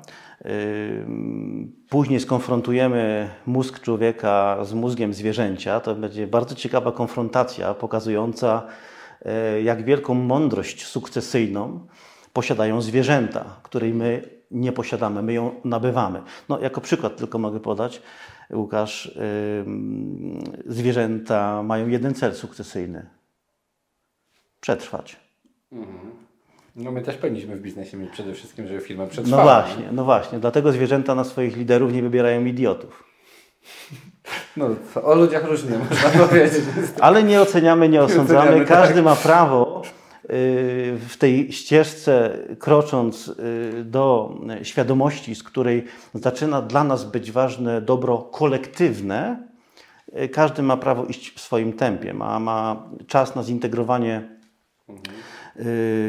[1.88, 5.80] Później skonfrontujemy mózg człowieka z mózgiem zwierzęcia.
[5.80, 8.66] To będzie bardzo ciekawa konfrontacja, pokazująca,
[9.22, 11.86] e, jak wielką mądrość sukcesyjną
[12.32, 16.22] posiadają zwierzęta, której my nie posiadamy, my ją nabywamy.
[16.48, 18.02] No, jako przykład tylko mogę podać,
[18.52, 19.18] Łukasz,
[20.66, 23.06] zwierzęta mają jeden cel sukcesyjny
[24.60, 25.16] przetrwać.
[26.76, 29.44] No my też powinniśmy w biznesie mieć przede wszystkim, żeby firma przetrwała.
[29.44, 30.38] No właśnie, no właśnie.
[30.38, 33.04] Dlatego zwierzęta na swoich liderów nie wybierają idiotów.
[34.56, 34.66] No,
[35.02, 36.64] o ludziach różnie można powiedzieć.
[37.00, 38.40] Ale nie oceniamy, nie osądzamy.
[38.40, 39.04] oceniamy, Każdy tak.
[39.04, 40.28] ma prawo y,
[41.08, 48.18] w tej ścieżce, krocząc y, do świadomości, z której zaczyna dla nas być ważne dobro
[48.18, 49.48] kolektywne,
[50.22, 52.14] y, każdy ma prawo iść w swoim tempie.
[52.14, 54.28] Ma, ma czas na zintegrowanie
[54.90, 54.92] y,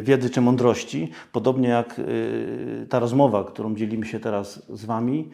[0.02, 5.30] wiedzy czy mądrości, podobnie jak y, ta rozmowa, którą dzielimy się teraz z Wami.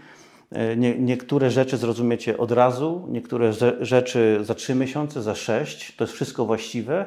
[0.74, 5.96] Y, Nie, niektóre rzeczy zrozumiecie od razu, niektóre rze- rzeczy za trzy miesiące, za sześć,
[5.96, 7.06] to jest wszystko właściwe,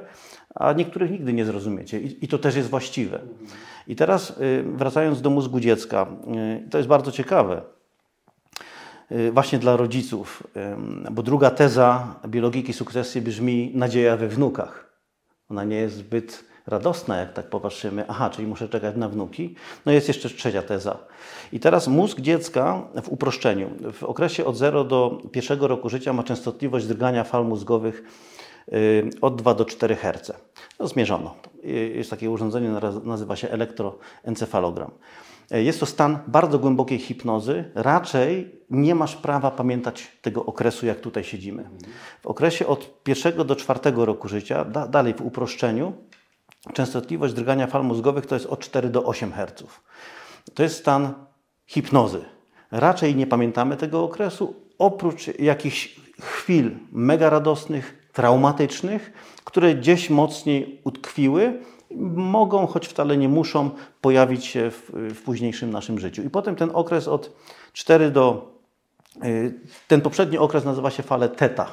[0.55, 3.21] a niektórych nigdy nie zrozumiecie i, i to też jest właściwe.
[3.87, 6.07] I teraz y, wracając do mózgu dziecka,
[6.67, 7.63] y, to jest bardzo ciekawe
[9.13, 10.43] y, właśnie dla rodziców,
[11.11, 14.91] bo druga teza biologiki sukcesji brzmi nadzieja we wnukach.
[15.49, 18.05] Ona nie jest zbyt radosna, jak tak popatrzymy.
[18.09, 19.55] Aha, czyli muszę czekać na wnuki.
[19.87, 20.99] No jest jeszcze trzecia teza.
[21.53, 23.71] I teraz mózg dziecka w uproszczeniu.
[23.93, 28.03] W okresie od 0 do pierwszego roku życia ma częstotliwość drgania fal mózgowych
[28.73, 30.33] y, od 2 do 4 Hz.
[30.81, 31.35] No, zmierzono.
[31.65, 32.71] Y, Jest takie urządzenie,
[33.05, 34.91] nazywa się elektroencefalogram.
[35.55, 37.65] Y, Jest to stan bardzo głębokiej hipnozy.
[37.75, 41.71] Raczej nie masz prawa pamiętać tego okresu, jak tutaj siedzimy.
[42.23, 45.93] W okresie od pierwszego do czwartego roku życia, da, dalej w uproszczeniu,
[46.73, 49.65] częstotliwość drgania fal mózgowych to jest od 4 do 8 Hz.
[50.55, 51.15] To jest stan
[51.67, 52.25] hipnozy.
[52.71, 59.13] Raczej nie pamiętamy tego okresu, oprócz jakichś chwil mega radosnych, traumatycznych,
[59.45, 61.61] które gdzieś mocniej utkwiły,
[62.15, 63.71] mogą, choć wcale nie muszą,
[64.01, 66.23] pojawić się w, w późniejszym naszym życiu.
[66.23, 67.33] I potem ten okres od
[67.73, 68.51] 4 do
[69.25, 69.55] Y,
[69.89, 71.67] Ten poprzedni okres nazywa się fale teta.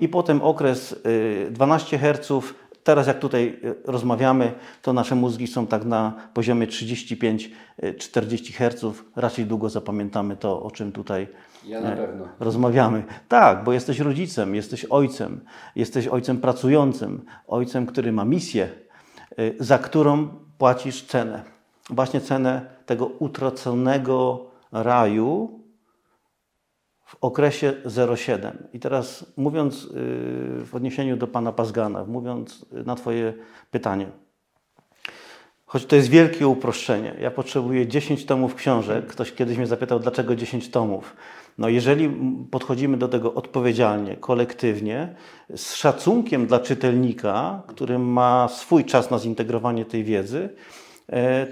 [0.00, 2.32] I potem okres y, 12 Hz.
[2.84, 7.48] Teraz jak tutaj y, rozmawiamy, to nasze mózgi są tak na poziomie 35-40
[8.52, 8.84] Hz.
[9.16, 11.28] Raczej długo zapamiętamy to, o czym tutaj
[11.66, 12.28] Ja pewno.
[12.40, 13.04] rozmawiamy.
[13.28, 15.40] Tak, bo jesteś rodzicem, jesteś ojcem,
[15.76, 18.68] jesteś ojcem pracującym, ojcem, który ma misję,
[19.60, 21.42] za którą płacisz cenę.
[21.90, 25.60] Właśnie cenę tego utraconego raju
[27.14, 27.72] w okresie
[28.16, 28.68] 07.
[28.72, 29.88] I teraz mówiąc y,
[30.64, 33.34] w odniesieniu do pana Pazgana, mówiąc y, na twoje
[33.70, 34.06] pytanie,
[35.74, 37.14] Choć to jest wielkie uproszczenie.
[37.20, 39.06] Ja potrzebuję 10 tomów książek.
[39.06, 41.16] Ktoś kiedyś mnie zapytał, dlaczego 10 tomów.
[41.58, 42.10] No jeżeli
[42.50, 45.14] podchodzimy do tego odpowiedzialnie, kolektywnie,
[45.56, 50.48] z szacunkiem dla czytelnika, który ma swój czas na zintegrowanie tej wiedzy,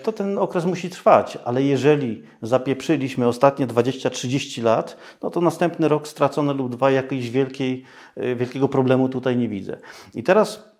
[0.02, 1.38] to ten okres musi trwać.
[1.44, 7.84] Ale jeżeli zapieprzyliśmy ostatnie 20-30 lat, no to następny rok stracony lub dwa jakiejś wielkiej,
[8.16, 9.76] e, wielkiego problemu tutaj nie widzę.
[10.14, 10.72] I teraz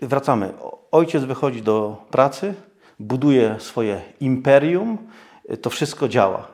[0.00, 0.52] Wracamy.
[0.90, 2.54] Ojciec wychodzi do pracy,
[2.98, 4.98] buduje swoje imperium,
[5.50, 6.48] y, to wszystko działa.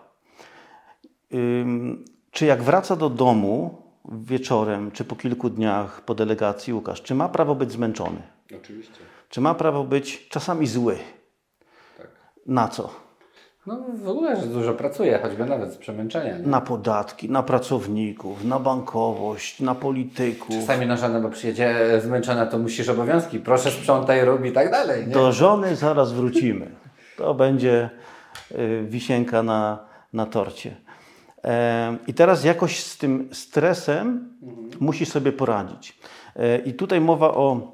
[2.31, 7.29] Czy jak wraca do domu wieczorem, czy po kilku dniach po delegacji, Łukasz, czy ma
[7.29, 8.23] prawo być zmęczony?
[8.57, 8.99] Oczywiście.
[9.29, 10.99] Czy ma prawo być czasami zły?
[12.47, 12.91] Na co?
[13.67, 16.39] No w ogóle, że dużo pracuje, choćby nawet z przemęczenia.
[16.39, 16.47] Nie?
[16.47, 20.57] Na podatki, na pracowników, na bankowość, na polityków.
[20.57, 23.39] Czasami na żonę, bo przyjedzie zmęczona, to musisz obowiązki.
[23.39, 25.07] Proszę sprzątaj, rób i tak dalej.
[25.07, 25.13] Nie?
[25.13, 26.71] Do żony zaraz wrócimy.
[27.17, 27.91] To będzie
[28.53, 29.79] y, wisienka na,
[30.13, 30.77] na torcie.
[31.45, 34.37] E, I teraz jakoś z tym stresem
[34.81, 35.99] musi sobie poradzić.
[36.37, 37.73] E, I tutaj mowa o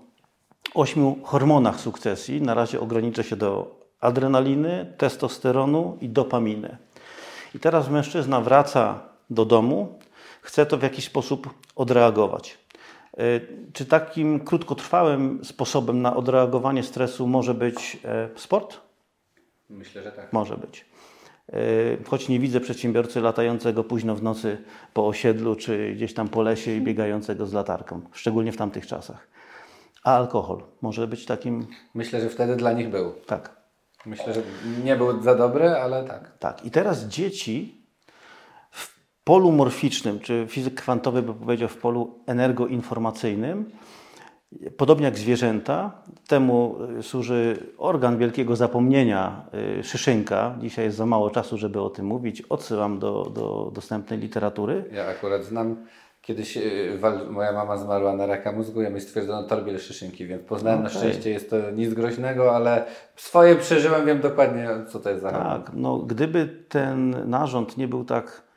[0.74, 2.42] ośmiu hormonach sukcesji.
[2.42, 6.76] Na razie ograniczę się do adrenaliny, testosteronu i dopaminy.
[7.54, 9.98] I teraz mężczyzna wraca do domu,
[10.42, 12.58] chce to w jakiś sposób odreagować.
[13.16, 13.18] E,
[13.72, 18.80] Czy takim krótkotrwałym sposobem na odreagowanie stresu może być e, sport?
[19.70, 20.32] Myślę, że tak.
[20.32, 20.84] Może być.
[21.52, 21.54] E,
[22.08, 24.58] Choć nie widzę przedsiębiorcy latającego późno w nocy
[24.94, 29.28] po osiedlu czy gdzieś tam po lesie i biegającego z latarką, szczególnie w tamtych czasach.
[30.04, 33.12] A alkohol może być takim, Myślę, że wtedy dla nich był.
[33.26, 33.56] tak,
[34.06, 34.42] Myślę, że
[34.84, 36.38] nie był za dobry, ale tak.
[36.38, 37.84] Tak, i teraz dzieci
[38.70, 43.70] w polu morficznym, czy fizyk kwantowy by powiedział w polu energoinformacyjnym,
[44.76, 49.46] Podobnie jak zwierzęta, temu y, służy organ wielkiego zapomnienia,
[49.80, 50.56] y, szyszynka.
[50.60, 52.42] Dzisiaj jest za mało czasu, żeby o tym mówić.
[52.42, 54.84] Odsyłam do, do dostępnej literatury.
[54.92, 55.76] Ja akurat znam,
[56.22, 56.98] kiedyś y,
[57.30, 60.92] moja mama zmarła na raka mózgu, ja mi stwierdzono torbiel szyszynki, więc poznałem okay.
[60.92, 62.84] na szczęście, jest to nic groźnego, ale
[63.16, 68.04] swoje przeżyłem, wiem dokładnie co to jest za Tak, no gdyby ten narząd nie był
[68.04, 68.47] tak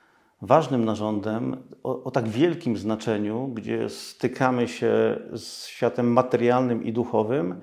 [0.42, 7.62] ważnym narządem o, o, tak wielkim znaczeniu, gdzie stykamy się z światem materialnym i duchowym,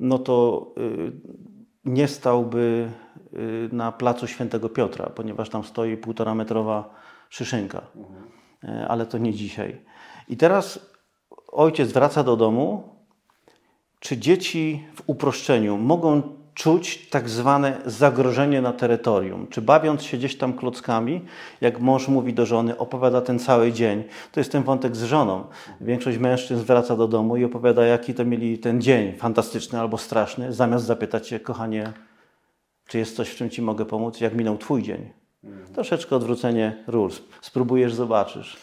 [0.00, 1.12] no to y,
[1.84, 2.90] nie stałby
[3.34, 6.94] y, na placu Świętego Piotra, ponieważ tam stoi półtora metrowa
[7.28, 7.82] szyszynka.
[8.64, 9.80] Y, ale to nie dzisiaj.
[10.28, 10.90] I teraz
[11.52, 12.82] ojciec wraca do domu.
[14.00, 19.46] Czy dzieci w uproszczeniu mogą czuć tak zwane zagrożenie na terytorium.
[19.50, 21.24] Czy bawiąc się gdzieś tam klockami,
[21.60, 24.04] jak mąż mówi do żony, opowiada ten cały dzień.
[24.32, 25.44] To jest ten wątek z żoną.
[25.80, 30.52] Większość mężczyzn wraca do domu i opowiada, jaki to mieli ten dzień, fantastyczny albo straszny,
[30.52, 31.92] zamiast zapytać się, kochanie,
[32.86, 35.10] czy jest coś, w czym ci mogę pomóc, jak minął twój dzień.
[35.74, 37.10] Troszeczkę odwrócenie ról.
[37.40, 38.56] Spróbujesz, zobaczysz.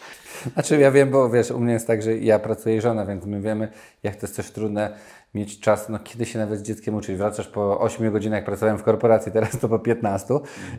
[0.54, 3.26] Znaczy ja wiem, bo wiesz, u mnie jest tak, że ja pracuję i żona, więc
[3.26, 3.72] my wiemy,
[4.04, 4.98] jak to jest też trudne
[5.38, 7.18] mieć czas, no kiedy się nawet z dzieckiem uczyć.
[7.18, 10.34] Wracasz po 8 godzinach, pracowałem w korporacji, teraz to po 15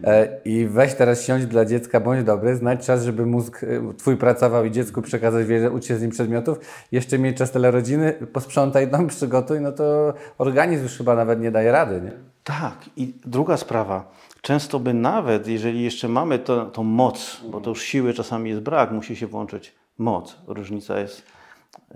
[0.04, 4.16] e, i weź teraz siąść dla dziecka, bądź dobry, znajdź czas, żeby mózg e, twój
[4.16, 6.58] pracował i dziecku przekazać wiedzę, uczyć się z nim przedmiotów,
[6.92, 11.50] jeszcze mieć czas dla rodziny, posprzątaj dom, przygotuj, no to organizm już chyba nawet nie
[11.50, 12.12] daje rady, nie?
[12.44, 17.70] Tak i druga sprawa, często by nawet, jeżeli jeszcze mamy to, tą moc, bo to
[17.70, 21.22] już siły czasami jest brak, musi się włączyć moc, różnica jest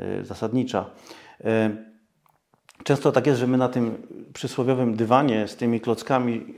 [0.01, 0.91] y, zasadnicza.
[2.85, 6.55] Często tak jest, że my na tym przysłowiowym dywanie z tymi klockami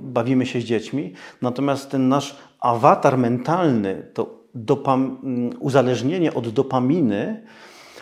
[0.00, 1.12] bawimy się z dziećmi,
[1.42, 4.38] natomiast ten nasz awatar mentalny, to
[5.60, 7.42] uzależnienie od dopaminy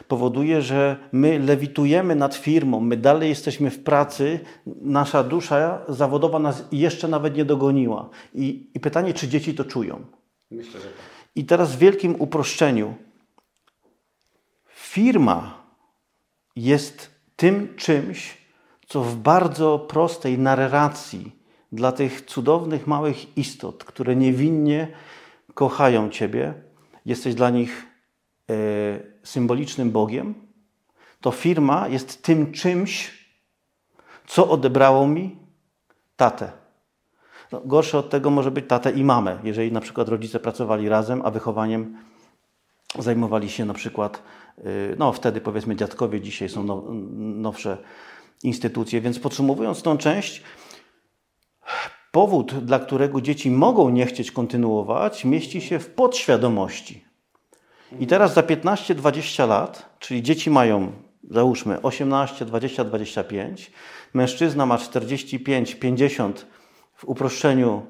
[0.08, 6.64] powoduje, że my lewitujemy nad firmą, my dalej jesteśmy w pracy, nasza dusza zawodowa nas
[6.72, 8.08] jeszcze nawet nie dogoniła.
[8.34, 10.04] I, i pytanie, czy dzieci to czują?
[10.50, 10.96] Myślę, że tak.
[11.36, 12.94] I teraz w wielkim uproszczeniu.
[14.66, 15.62] Firma
[16.56, 18.38] jest tym czymś,
[18.86, 21.36] co w bardzo prostej narracji
[21.72, 24.88] dla tych cudownych małych istot, które niewinnie
[25.54, 26.54] kochają Ciebie,
[27.06, 27.86] jesteś dla nich
[28.50, 28.54] e,
[29.22, 30.34] symbolicznym Bogiem,
[31.20, 33.26] to firma jest tym czymś,
[34.26, 35.36] co odebrało mi
[36.16, 36.52] tatę.
[37.52, 41.22] No, gorsze od tego może być tatę i mamę, jeżeli na przykład rodzice pracowali razem,
[41.24, 41.98] a wychowaniem
[42.98, 44.22] zajmowali się na przykład
[44.98, 46.84] no wtedy powiedzmy dziadkowie, dzisiaj są now,
[47.18, 47.78] nowsze
[48.42, 49.00] instytucje.
[49.00, 50.42] Więc podsumowując tą część,
[52.12, 57.04] powód, dla którego dzieci mogą nie chcieć kontynuować, mieści się w podświadomości.
[58.00, 60.92] I teraz za 15-20 lat, czyli dzieci mają,
[61.30, 63.70] załóżmy, 18, 20, 25,
[64.14, 66.46] mężczyzna ma 45, 50,
[66.94, 67.86] w uproszczeniu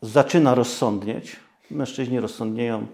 [0.00, 1.36] zaczyna rozsądnieć.
[1.70, 2.86] Mężczyźni rozsądnieją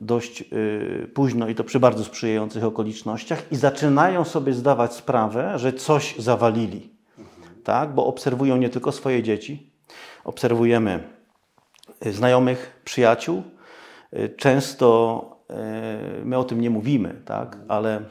[0.00, 5.72] dość y, późno i to przy bardzo sprzyjających okolicznościach i zaczynają sobie zdawać sprawę, że
[5.72, 6.90] coś zawalili.
[7.64, 7.94] Tak?
[7.94, 9.70] Bo obserwują nie tylko swoje dzieci,
[10.24, 11.08] obserwujemy
[12.06, 13.42] y, znajomych, przyjaciół.
[14.12, 15.30] Y, często
[16.24, 17.56] my o tym nie mówimy, tak?
[17.68, 18.02] ale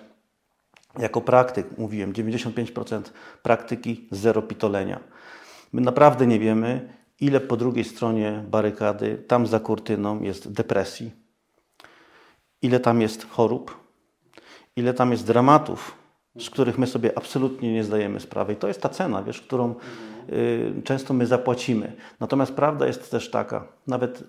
[1.00, 3.02] jako praktyk mówiłem 95%
[3.44, 5.00] praktyki, zero pitolenia.
[5.74, 11.23] My naprawdę nie wiemy, ile po drugiej stronie barykady, tam za kurtyną jest depresji,
[12.64, 13.78] ile tam jest chorób,
[14.76, 15.98] ile tam jest dramatów,
[16.40, 18.54] z których my sobie absolutnie nie zdajemy sprawy.
[18.54, 19.76] I to jest ta cena, wiesz, którą
[20.30, 21.94] y, często my zapłacimy.
[22.20, 24.24] Natomiast prawda jest też taka, nawet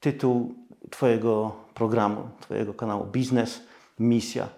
[0.00, 0.54] tytuł
[0.90, 3.60] Twojego programu, Twojego kanału, biznes,
[3.98, 4.48] misja.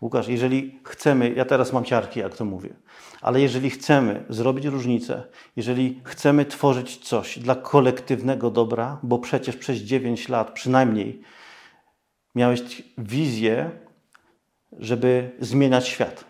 [0.00, 2.70] Łukasz, jeżeli chcemy, ja teraz mam ciarki, jak to mówię,
[3.20, 5.22] ale jeżeli chcemy zrobić różnicę,
[5.56, 11.22] jeżeli chcemy tworzyć coś dla kolektywnego dobra, bo przecież przez 9 lat przynajmniej
[12.34, 13.70] miałeś wizję,
[14.78, 16.24] żeby zmieniać świat.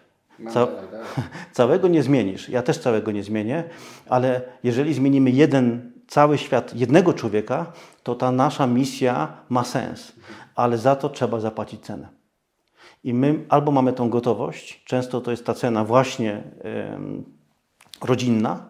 [0.50, 0.68] Ca
[1.52, 2.48] całego nie zmienisz.
[2.48, 3.64] Ja też całego nie zmienię,
[4.08, 10.12] ale jeżeli zmienimy jeden, cały świat jednego człowieka, to ta nasza misja ma sens.
[10.54, 12.08] Ale za to trzeba zapłacić cenę.
[13.04, 18.66] I my albo mamy tą gotowość, często to jest ta cena właśnie y, rodzinna,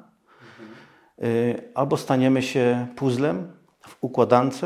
[1.22, 4.64] y, albo staniemy się puzzlem w układance,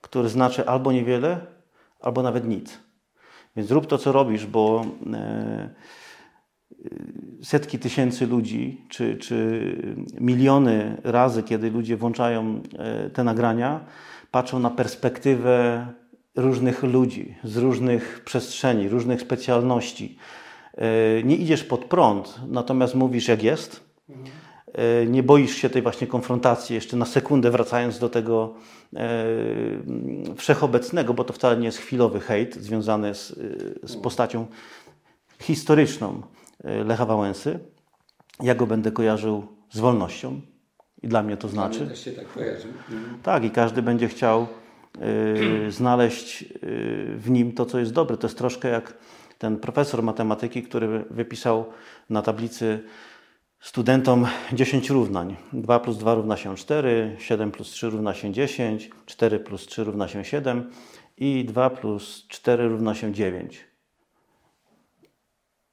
[0.00, 1.57] który znaczy albo niewiele,
[2.00, 2.78] albo nawet nic.
[3.56, 5.74] Więc zrób to, co robisz, bo e,
[7.42, 13.84] setki tysięcy ludzi, czy, czy miliony razy, kiedy ludzie włączają e, te nagrania,
[14.30, 15.86] patrzą na perspektywę
[16.36, 20.18] różnych ludzi, z różnych przestrzeni, różnych specjalności.
[20.74, 23.94] E, nie idziesz pod prąd, natomiast mówisz jak jest.
[24.10, 24.14] E,
[25.06, 28.54] nie boisz się tej właśnie konfrontacji, jeszcze na sekundę wracając do tego
[28.96, 29.24] e,
[30.36, 33.38] wszechobecnego, bo to wcale nie jest chwilowy hejt związany z,
[33.82, 34.46] z postacią
[35.40, 36.22] historyczną
[36.64, 37.58] Lecha Wałęsy.
[38.42, 40.40] Ja go będę kojarzył z wolnością
[41.02, 41.86] i dla mnie to znaczy.
[41.86, 42.68] Też się tak kojarzy.
[42.68, 43.18] Mhm.
[43.22, 44.46] Tak, i każdy będzie chciał
[45.66, 46.46] y, znaleźć y,
[47.16, 48.16] w nim to, co jest dobre.
[48.16, 48.94] To jest troszkę jak
[49.38, 51.64] ten profesor matematyki, który wypisał
[52.10, 52.82] na tablicy
[53.60, 55.36] studentom 10 równań.
[55.52, 59.84] 2 plus 2 równa się 4, 7 plus 3 równa się 10, 4 plus 3
[59.84, 60.70] równa się 7
[61.16, 63.64] i 2 plus 4 równa się 9.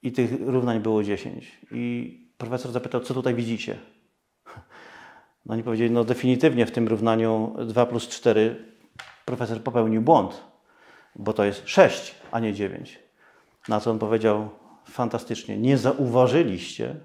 [0.01, 1.51] I tych równań było 10.
[1.71, 3.77] I profesor zapytał, co tutaj widzicie?
[5.45, 8.65] No oni powiedzieli, no definitywnie w tym równaniu 2 plus 4
[9.25, 10.43] profesor popełnił błąd,
[11.15, 12.99] bo to jest 6, a nie 9.
[13.67, 14.49] Na co on powiedział
[14.85, 16.95] fantastycznie, nie zauważyliście,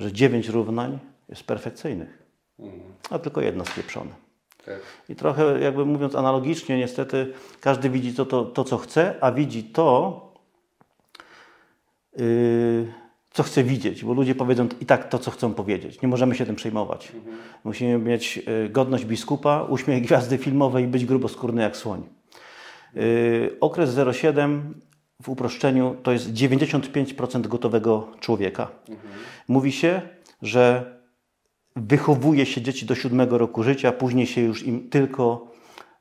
[0.00, 2.22] że 9 równań jest perfekcyjnych,
[3.10, 4.10] a tylko jedno spieprzone.
[4.64, 4.80] Tak.
[5.08, 9.64] I trochę jakby mówiąc analogicznie, niestety każdy widzi to, to, to co chce, a widzi
[9.64, 10.20] to,
[12.16, 12.92] yy,
[13.30, 16.02] co chce widzieć, bo ludzie powiedzą i tak to, co chcą powiedzieć.
[16.02, 17.12] Nie możemy się tym przejmować.
[17.14, 17.36] Mhm.
[17.64, 22.02] Musimy mieć y, godność biskupa, uśmiech gwiazdy filmowej i być gruboskórny jak słoń.
[22.94, 24.74] Yy, okres 07
[25.20, 28.68] w uproszczeniu to jest 95% gotowego człowieka.
[28.88, 29.14] Mhm.
[29.48, 30.02] Mówi się,
[30.42, 30.94] że
[31.76, 35.52] wychowuje się dzieci do siódmego roku życia, później się już im tylko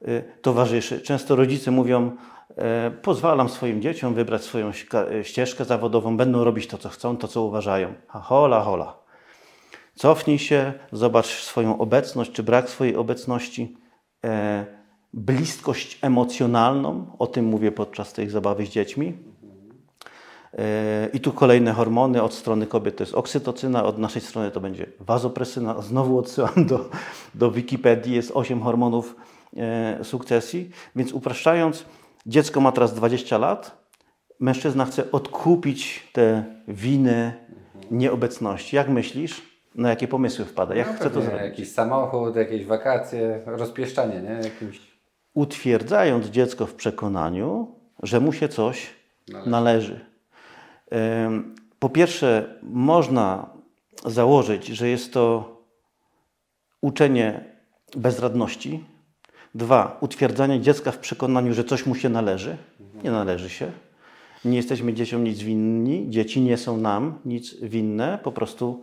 [0.07, 1.01] y, towarzyszy.
[1.01, 2.17] Często rodzice mówią,
[2.57, 4.71] E, pozwalam swoim dzieciom wybrać swoją
[5.23, 7.93] ścieżkę zawodową, będą robić to, co chcą, to, co uważają.
[8.07, 8.97] A hola, hola.
[9.95, 13.77] Cofnij się, zobacz swoją obecność, czy brak swojej obecności,
[14.25, 14.65] e,
[15.13, 19.17] bliskość emocjonalną, o tym mówię podczas tej zabawy z dziećmi.
[20.57, 24.59] E, I tu kolejne hormony od strony kobiet to jest oksytocyna, od naszej strony to
[24.61, 25.81] będzie wazopresyna.
[25.81, 26.89] Znowu odsyłam do,
[27.35, 29.15] do Wikipedii, jest 8 hormonów
[29.57, 30.69] e, sukcesji.
[30.95, 31.85] Więc upraszczając,
[32.25, 33.89] Dziecko ma teraz 20 lat,
[34.39, 37.33] mężczyzna chce odkupić te winy
[37.91, 38.75] nieobecności.
[38.75, 39.49] Jak myślisz?
[39.75, 40.75] Na jakie pomysły wpada?
[40.75, 41.41] Jak no, chce to zrobić?
[41.41, 44.49] Jakiś samochód, jakieś wakacje, rozpieszczanie, nie?
[44.49, 44.88] Jakimś...
[45.33, 48.87] Utwierdzając dziecko w przekonaniu, że mu się coś
[49.27, 49.49] należy.
[49.49, 50.05] należy.
[51.79, 53.49] Po pierwsze, można
[54.05, 55.55] założyć, że jest to
[56.81, 57.43] uczenie
[57.95, 58.83] bezradności,
[59.55, 62.57] Dwa, utwierdzanie dziecka w przekonaniu, że coś mu się należy.
[63.03, 63.71] Nie należy się.
[64.45, 68.81] Nie jesteśmy dzieciom nic winni, dzieci nie są nam nic winne, po prostu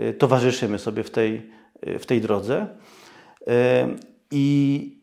[0.00, 1.50] y, towarzyszymy sobie w tej,
[1.86, 2.66] y, w tej drodze.
[4.30, 5.01] I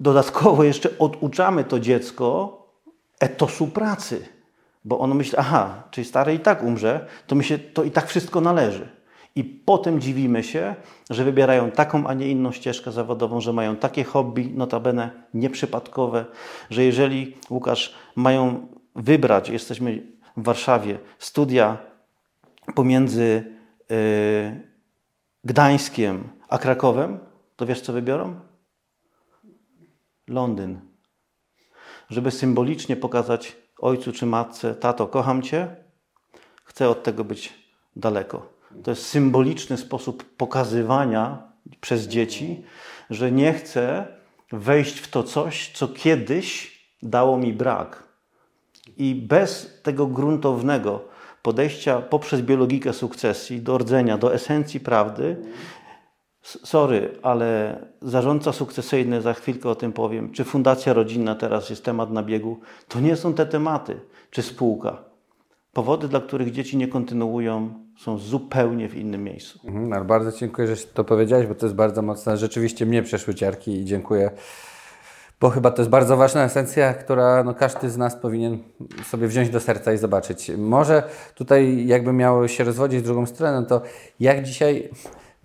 [0.00, 2.58] dodatkowo jeszcze oduczamy to dziecko
[3.20, 4.28] etosu pracy,
[4.84, 8.06] bo ono myśli, aha, czyli stary i tak umrze, to mi się to i tak
[8.06, 8.88] wszystko należy.
[9.36, 10.74] I potem dziwimy się,
[11.10, 16.24] że wybierają taką, a nie inną ścieżkę zawodową, że mają takie hobby, notabene nieprzypadkowe,
[16.70, 20.02] że jeżeli, Łukasz, mają wybrać, jesteśmy
[20.36, 21.78] w Warszawie, studia
[22.74, 23.44] pomiędzy
[23.90, 23.96] yy,
[25.44, 27.18] Gdańskiem a Krakowem,
[27.56, 28.40] to wiesz, co wybiorą?
[30.28, 30.80] Londyn.
[32.10, 35.76] Żeby symbolicznie pokazać ojcu czy matce, tato, kocham cię,
[36.64, 37.54] chcę od tego być
[37.96, 38.52] daleko.
[38.84, 42.64] To jest symboliczny sposób pokazywania przez dzieci,
[43.10, 44.06] że nie chcę
[44.52, 48.02] wejść w to coś, co kiedyś dało mi brak.
[48.96, 51.04] I bez tego gruntownego
[51.42, 55.36] podejścia poprzez biologikę sukcesji do rdzenia, do esencji prawdy,
[56.42, 62.10] sorry, ale zarządca sukcesyjny, za chwilkę o tym powiem, czy fundacja rodzinna teraz jest temat
[62.10, 64.00] na biegu, to nie są te tematy,
[64.30, 65.04] czy spółka.
[65.72, 69.60] Powody, dla których dzieci nie kontynuują, są zupełnie w innym miejscu.
[69.64, 72.36] Mhm, bardzo dziękuję, że to powiedziałeś, bo to jest bardzo mocne.
[72.36, 74.30] Rzeczywiście mnie przeszły ciarki i dziękuję,
[75.40, 78.58] bo chyba to jest bardzo ważna esencja, która no, każdy z nas powinien
[79.04, 80.50] sobie wziąć do serca i zobaczyć.
[80.58, 81.02] Może
[81.34, 83.82] tutaj jakby miało się rozwodzić w drugą stronę, to
[84.20, 84.90] jak dzisiaj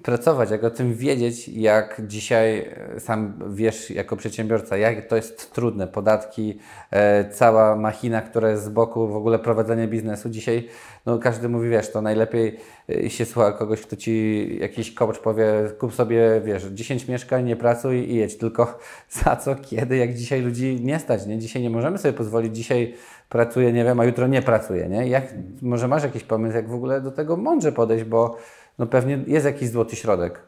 [0.03, 2.59] pracować, jak o tym wiedzieć, jak dzisiaj
[2.95, 6.59] e, sam wiesz jako przedsiębiorca, jak to jest trudne, podatki,
[6.91, 10.29] e, cała machina, która jest z boku, w ogóle prowadzenie biznesu.
[10.29, 10.67] Dzisiaj
[11.05, 15.45] no, każdy mówi, wiesz, to najlepiej e, się słucha kogoś, kto Ci jakiś coach powie,
[15.79, 18.79] kup sobie, wiesz, 10 mieszkań, nie pracuj i jedź, tylko
[19.23, 21.39] za co, kiedy, jak dzisiaj ludzi nie stać, nie?
[21.39, 22.93] Dzisiaj nie możemy sobie pozwolić, dzisiaj
[23.29, 25.07] pracuję, nie wiem, a jutro nie pracuję, nie?
[25.07, 28.37] Jak, może masz jakiś pomysł, jak w ogóle do tego mądrze podejść, bo
[28.79, 30.41] no pewnie jest jakiś złoty środek.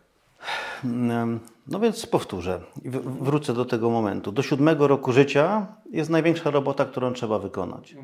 [1.68, 4.32] No więc powtórzę i wrócę do tego momentu.
[4.32, 7.96] Do siódmego roku życia jest największa robota, którą trzeba wykonać.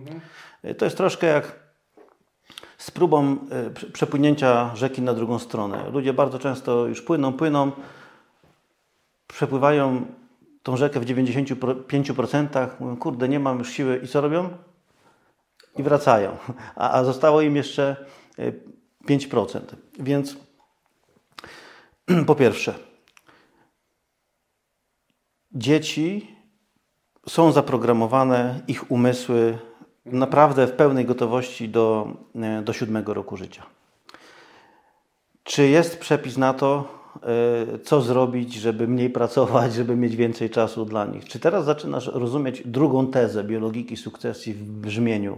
[0.65, 1.59] Y, To jest troszkę jak
[2.78, 3.38] z próbą
[3.73, 5.89] prze- przepłynięcia rzeki na drugą stronę.
[5.89, 7.71] Ludzie bardzo często już płyną, płyną,
[9.28, 10.05] przepływają
[10.63, 14.49] tą rzekę w 95%, mówią, kurde, nie mam już siły i co robią?
[15.78, 16.38] I wracają.
[16.76, 17.95] A, a zostało im jeszcze
[18.39, 18.74] y,
[19.06, 19.60] 5%.
[19.99, 20.38] Więc
[22.28, 22.74] po pierwsze,
[25.51, 26.36] dzieci
[27.30, 29.58] są zaprogramowane, ich umysły
[30.06, 33.64] naprawdę w pełnej gotowości do, e, do siódmego roku życia.
[35.43, 36.88] Czy jest przepis na to,
[37.74, 41.26] e, co zrobić, żeby mniej pracować, żeby mieć więcej czasu dla nich?
[41.26, 45.38] Czy teraz zaczynasz rozumieć drugą tezę biologiki sukcesji w brzmieniu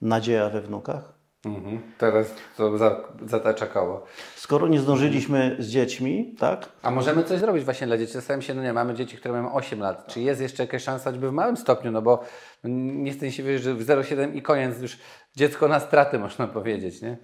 [0.00, 1.17] nadzieja we wnukach?
[1.56, 1.80] Mhm.
[1.98, 4.06] Teraz to za, zatacza koło.
[4.36, 6.68] Skoro nie zdążyliśmy z dziećmi, tak?
[6.82, 8.12] A możemy coś zrobić właśnie dla dzieci?
[8.12, 10.06] Zastanawiam się, no nie, mamy dzieci, które mają 8 lat.
[10.06, 11.90] Czy jest jeszcze jakaś szansa, choćby w małym stopniu?
[11.90, 12.24] No bo
[12.64, 14.98] nie chcę się że w 0,7 i koniec już
[15.36, 17.16] dziecko na straty, można powiedzieć, nie?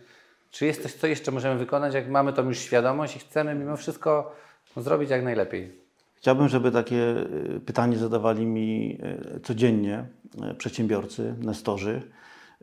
[0.51, 3.77] Czy jest coś, co jeszcze możemy wykonać, jak mamy tą już świadomość i chcemy mimo
[3.77, 4.35] wszystko
[4.77, 5.85] zrobić jak najlepiej?
[6.17, 7.17] Chciałbym, żeby takie
[7.57, 8.99] y, pytanie zadawali mi
[9.37, 10.07] y, codziennie
[10.51, 12.03] y, przedsiębiorcy, nestorzy.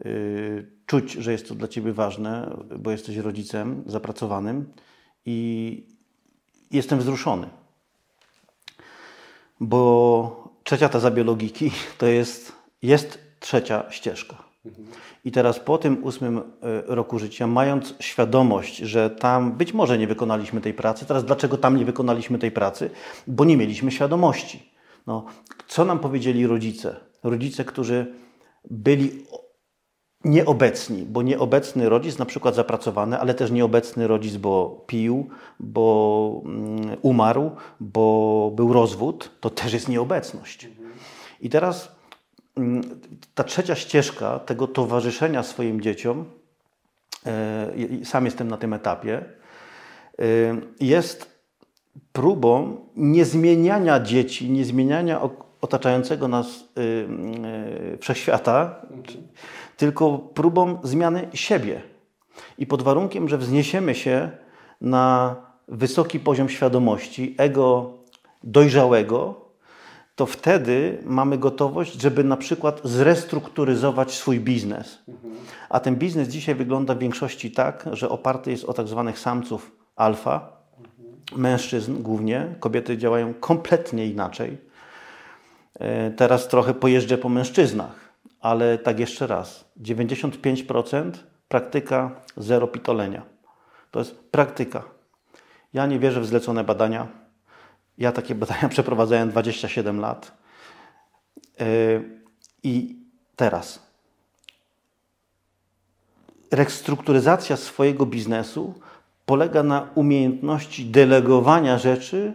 [0.06, 4.74] Y, Czuć, że jest to dla Ciebie ważne, bo jesteś rodzicem zapracowanym
[5.26, 5.84] i
[6.72, 7.50] jestem wzruszony.
[9.60, 14.52] Bo trzecia teza biologiki to jest, jest trzecia ścieżka.
[15.26, 16.42] I teraz po tym ósmym y,
[16.86, 21.78] roku życia, mając świadomość, że tam być może nie wykonaliśmy tej pracy, teraz dlaczego tam
[21.78, 22.89] nie wykonaliśmy tej pracy?
[23.28, 24.72] Bo nie mieliśmy świadomości.
[25.08, 25.26] No,
[25.68, 26.96] co nam powiedzieli rodzice?
[27.24, 28.14] Rodzice, którzy
[28.70, 29.26] byli
[30.26, 36.97] nieobecni, bo nieobecny rodzic, na przykład zapracowany, ale też nieobecny rodzic, bo pił, bo mm,
[37.01, 40.69] umarł, bo był rozwód, to też jest nieobecność.
[41.41, 41.95] I teraz
[42.57, 42.82] mm,
[43.36, 46.26] ta trzecia ścieżka tego towarzyszenia swoim dzieciom,
[47.26, 47.72] e,
[48.05, 49.26] sam jestem na tym etapie,
[50.19, 50.24] e,
[50.80, 51.32] jest
[52.13, 55.22] próbą niezmieniania dzieci, niezmieniania
[55.61, 56.82] otaczającego nas y,
[57.93, 58.82] y, wszechświata,
[59.82, 61.82] tylko próbą zmiany siebie.
[62.57, 64.32] I pod warunkiem, że wzniesiemy się
[64.82, 65.36] na
[65.67, 67.93] wysoki poziom świadomości, ego
[68.43, 69.45] dojrzałego,
[70.15, 74.99] to wtedy mamy gotowość, żeby na przykład zrestrukturyzować swój biznes.
[75.69, 79.71] A ten biznes dzisiaj wygląda w większości tak, że oparty jest o tak zwanych samców
[79.95, 80.49] alfa,
[81.36, 82.55] mężczyzn głównie.
[82.59, 84.57] Kobiety działają kompletnie inaczej.
[85.79, 87.95] E, Teraz trochę pojeżdżę po mężczyznach,
[88.41, 89.70] ale tak jeszcze raz.
[89.82, 91.11] 95%
[91.47, 93.21] praktyka, zero pitolenia.
[93.91, 94.84] To jest praktyka.
[95.73, 97.07] Ja nie wierzę w zlecone badania.
[97.97, 100.32] Ja takie badania przeprowadzałem 27 lat.
[101.59, 101.65] E,
[102.63, 102.95] I
[103.36, 103.91] teraz
[106.51, 108.73] restrukturyzacja swojego biznesu
[109.25, 112.34] polega na umiejętności delegowania rzeczy,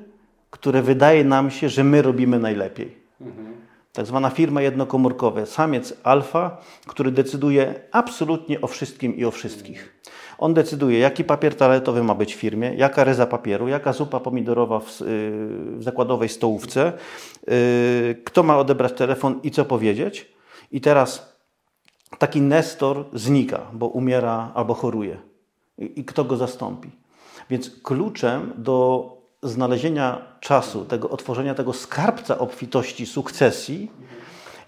[0.50, 2.96] które wydaje nam się, że my robimy najlepiej.
[3.96, 10.00] Tak zwana firma jednokomórkowa, samiec alfa, który decyduje absolutnie o wszystkim i o wszystkich.
[10.38, 14.80] On decyduje, jaki papier toaletowy ma być w firmie, jaka reza papieru, jaka zupa pomidorowa
[14.80, 15.06] w, yy,
[15.76, 16.92] w zakładowej stołówce,
[17.46, 20.32] yy, kto ma odebrać telefon i co powiedzieć.
[20.72, 21.36] I teraz
[22.18, 25.16] taki nestor znika, bo umiera albo choruje.
[25.78, 26.90] I, i kto go zastąpi?
[27.50, 29.15] Więc kluczem do
[29.48, 33.90] znalezienia czasu, tego otworzenia tego skarbca obfitości sukcesji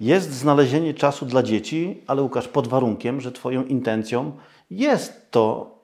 [0.01, 4.33] jest znalezienie czasu dla dzieci, ale Łukasz, pod warunkiem, że Twoją intencją
[4.71, 5.79] jest to,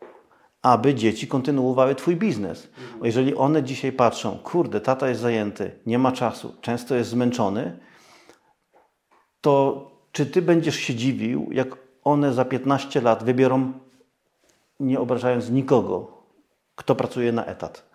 [0.62, 2.68] aby dzieci kontynuowały Twój biznes.
[2.98, 7.78] Bo jeżeli one dzisiaj patrzą, kurde, tata jest zajęty, nie ma czasu, często jest zmęczony,
[9.40, 11.68] to czy Ty będziesz się dziwił, jak
[12.04, 13.72] one za 15 lat wybiorą,
[14.80, 16.22] nie obrażając nikogo,
[16.74, 17.93] kto pracuje na etat.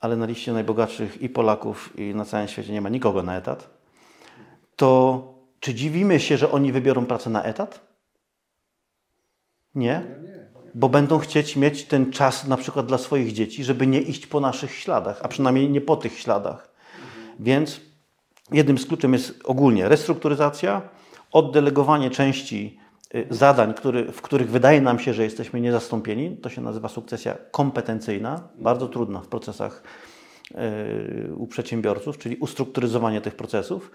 [0.00, 3.70] Ale na liście najbogatszych i Polaków, i na całym świecie nie ma nikogo na etat.
[4.76, 7.80] To czy dziwimy się, że oni wybiorą pracę na etat?
[9.74, 10.02] Nie.
[10.74, 14.40] Bo będą chcieć mieć ten czas na przykład dla swoich dzieci, żeby nie iść po
[14.40, 16.70] naszych śladach, a przynajmniej nie po tych śladach.
[17.40, 17.80] Więc
[18.52, 20.82] jednym z kluczem jest ogólnie restrukturyzacja,
[21.32, 22.80] oddelegowanie części
[23.30, 26.36] zadań, który, w których wydaje nam się, że jesteśmy niezastąpieni.
[26.36, 29.82] To się nazywa sukcesja kompetencyjna, bardzo trudna w procesach
[30.50, 33.90] y, u przedsiębiorców, czyli ustrukturyzowanie tych procesów.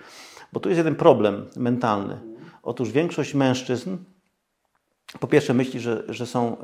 [0.53, 2.17] Bo tu jest jeden problem mentalny.
[2.63, 3.97] Otóż większość mężczyzn
[5.19, 6.57] po pierwsze myśli, że, że są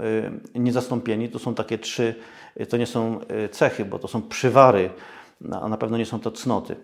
[0.56, 1.30] y, niezastąpieni.
[1.30, 2.16] To są takie trzy,
[2.62, 4.90] y, to nie są y, cechy, bo to są przywary,
[5.62, 6.76] a na pewno nie są to cnoty.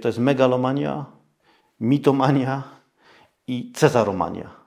[0.00, 1.06] To jest megalomania,
[1.80, 2.62] mitomania
[3.46, 4.61] i cezaromania.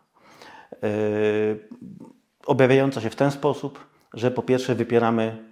[2.46, 5.44] Objawiająca się w ten sposób, że po pierwsze wypieramy,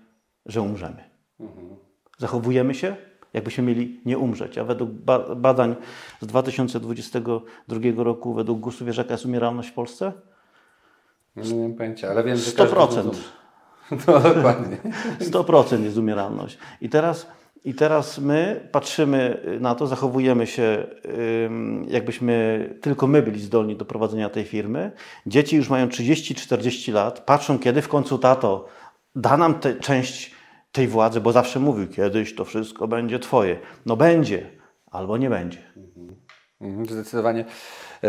[0.46, 1.04] że umrzemy.
[2.18, 2.96] Zachowujemy się,
[3.34, 4.58] jakbyśmy mieli nie umrzeć.
[4.58, 4.92] A według
[5.36, 5.76] badań
[6.22, 10.12] z 2022 roku, według GUS-u, wiesz jaka jest umieralność w Polsce?
[11.36, 13.12] Nie mam pojęcia, ale wiem, że 100%.
[14.08, 14.78] No, dokładnie.
[15.20, 16.58] 100% jest umieralność.
[16.82, 17.28] I teraz,
[17.66, 20.88] I teraz my patrzymy na to, zachowujemy się,
[21.88, 24.92] jakbyśmy tylko my byli zdolni do prowadzenia tej firmy.
[25.26, 28.68] Dzieci już mają 30-40 lat, patrzą, kiedy w końcu tato
[29.16, 30.32] da nam tę część
[30.72, 33.60] tej władzy, bo zawsze mówił, kiedyś to wszystko będzie Twoje.
[33.86, 34.50] No będzie,
[34.92, 35.60] albo nie będzie.
[36.62, 37.54] Mhm, zdecydowanie, e, Paweł,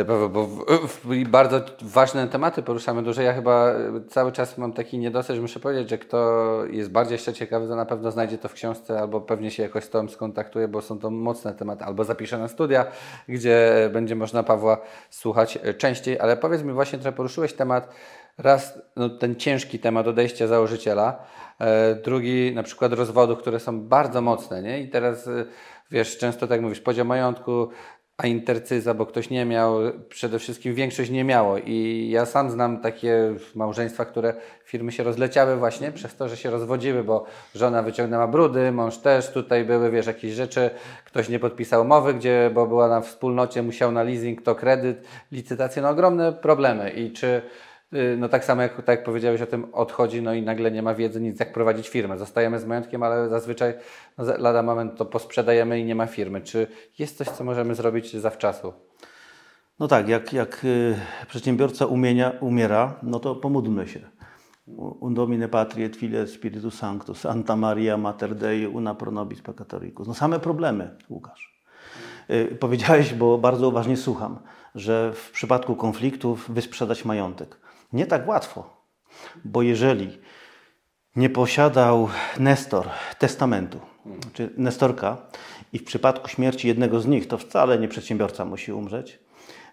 [0.02, 3.22] bo w, w, bardzo ważne tematy poruszamy duże.
[3.22, 7.12] Ja chyba e, cały czas mam taki niedosyt, że muszę powiedzieć, że kto jest bardziej
[7.12, 10.08] jeszcze ciekawy, to na pewno znajdzie to w książce albo pewnie się jakoś z Tobą
[10.08, 12.86] skontaktuje, bo są to mocne tematy, albo zapisze na studia,
[13.28, 14.78] gdzie będzie można Pawła
[15.10, 16.20] słuchać e, częściej.
[16.20, 17.94] Ale powiedz mi właśnie, trochę poruszyłeś temat,
[18.38, 21.24] raz no, ten ciężki temat odejścia założyciela,
[21.60, 24.80] e, drugi na przykład rozwodów, które są bardzo mocne, nie?
[24.80, 25.28] I teraz
[25.90, 27.68] wiesz, często tak mówisz, podział majątku,
[28.16, 31.58] a intercyza, bo ktoś nie miał, przede wszystkim większość nie miało.
[31.58, 34.34] I ja sam znam takie małżeństwa, które
[34.64, 39.32] firmy się rozleciały właśnie przez to, że się rozwodziły, bo żona wyciągnęła brudy, mąż też,
[39.32, 40.70] tutaj były, wiesz, jakieś rzeczy,
[41.04, 45.82] ktoś nie podpisał umowy, gdzie, bo była na wspólnocie, musiał na leasing, to kredyt, licytacje,
[45.82, 46.90] no ogromne problemy.
[46.90, 47.42] I czy
[48.18, 50.94] no tak samo jak, tak jak powiedziałeś o tym, odchodzi, no i nagle nie ma
[50.94, 52.18] wiedzy nic jak prowadzić firmę.
[52.18, 53.74] Zostajemy z majątkiem, ale zazwyczaj
[54.18, 56.40] no, lada moment to posprzedajemy i nie ma firmy.
[56.40, 56.66] Czy
[56.98, 58.72] jest coś, co możemy zrobić zawczasu?
[59.78, 60.96] No tak, jak, jak y,
[61.28, 64.00] przedsiębiorca umienia, umiera, no to pomódlmy się.
[65.00, 70.08] Undomine patriet file spiritus sanctus, Santa Maria Mater Dei, una pro nobis peccatoricus.
[70.08, 71.54] No same problemy, Łukasz.
[72.30, 74.38] Y, powiedziałeś, bo bardzo uważnie słucham,
[74.74, 77.63] że w przypadku konfliktów wysprzedać majątek.
[77.94, 78.86] Nie tak łatwo,
[79.44, 80.18] bo jeżeli
[81.16, 82.88] nie posiadał Nestor
[83.18, 83.80] testamentu,
[84.32, 85.16] czy Nestorka,
[85.72, 89.18] i w przypadku śmierci jednego z nich, to wcale nie przedsiębiorca musi umrzeć,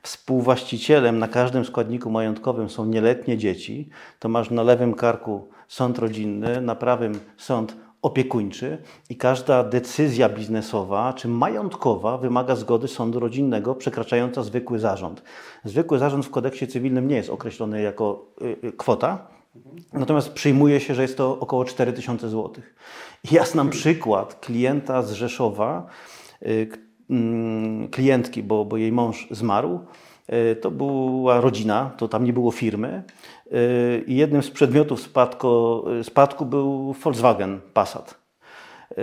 [0.03, 6.61] współwłaścicielem na każdym składniku majątkowym są nieletnie dzieci, to masz na lewym karku sąd rodzinny,
[6.61, 8.78] na prawym sąd opiekuńczy
[9.10, 15.24] i każda decyzja biznesowa czy majątkowa wymaga zgody sądu rodzinnego przekraczająca zwykły zarząd.
[15.64, 19.28] Zwykły zarząd w kodeksie cywilnym nie jest określony jako y, y, kwota,
[19.93, 22.52] natomiast przyjmuje się, że jest to około 4000 zł.
[23.32, 25.88] Ja znam przykład klienta z Rzeszowa,
[26.45, 26.68] y,
[27.10, 29.80] mm, klientki, bo, bo jej mąż zmarł.
[30.62, 33.04] To była rodzina, to tam nie było firmy.
[33.54, 38.20] Y, i jednym z przedmiotów spadku, spadku był Volkswagen Passat.
[38.91, 38.95] Y,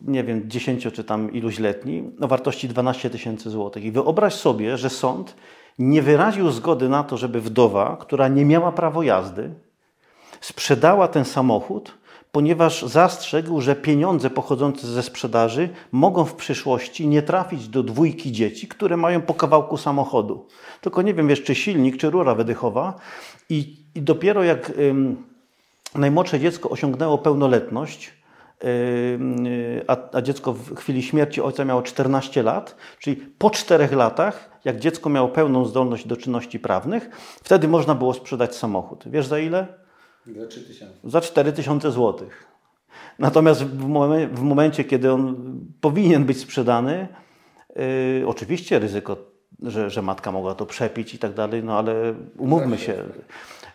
[0.00, 3.84] nie wiem, 10 czy tam iluś letni, o wartości 12 tysięcy złotych.
[3.84, 5.36] I wyobraź sobie, że sąd
[5.78, 9.50] nie wyraził zgody na to, żeby wdowa, która nie miała prawo jazdy,
[10.40, 11.98] sprzedała ten samochód
[12.32, 18.68] ponieważ zastrzegł, że pieniądze pochodzące ze sprzedaży mogą w przyszłości nie trafić do dwójki dzieci,
[18.68, 20.46] które mają po kawałku samochodu.
[20.80, 22.94] Tylko nie wiem, wiesz, czy silnik, czy rura wydechowa.
[23.48, 25.24] I, i dopiero jak ym,
[25.94, 28.20] najmłodsze dziecko osiągnęło pełnoletność,
[29.86, 34.78] a, a, dziecko w chwili śmierci ojca miało 14 lat, czyli po czterech latach, jak
[34.78, 37.10] dziecko miało pełną zdolność do czynności prawnych,
[37.44, 39.04] wtedy można było sprzedać samochód.
[39.06, 39.79] Wiesz za ile?
[40.26, 40.94] Za 3000.
[41.04, 42.28] Za 4000 zł.
[43.18, 45.36] Natomiast w, momencie, w momencie, kiedy on
[45.80, 47.08] powinien być sprzedany,
[47.76, 49.16] yy, oczywiście ryzyko,
[49.62, 52.94] że, że matka mogła to przepić i tak dalej, no ale umówmy się.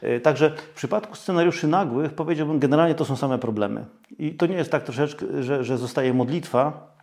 [0.01, 3.85] Yy, także w przypadku scenariuszy nagłych powiedziałbym, generalnie to są same problemy.
[4.19, 6.95] I to nie jest tak troszeczkę, że, że zostaje modlitwa.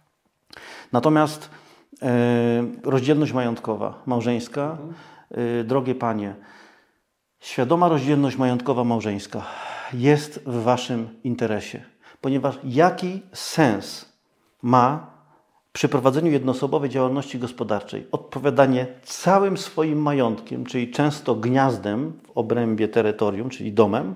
[0.93, 1.51] Natomiast
[1.93, 2.09] yy,
[2.84, 4.78] rozdzielność majątkowa, małżeńska,
[5.30, 6.34] yy, drogie panie,
[7.43, 9.47] Świadoma rozdzielność majątkowa małżeńska
[9.93, 11.84] jest w Waszym interesie,
[12.20, 14.12] ponieważ jaki sens
[14.62, 15.11] ma
[15.72, 23.51] przy prowadzeniu jednoosobowej działalności gospodarczej odpowiadanie całym swoim majątkiem, czyli często gniazdem w obrębie terytorium,
[23.51, 24.14] czyli domem,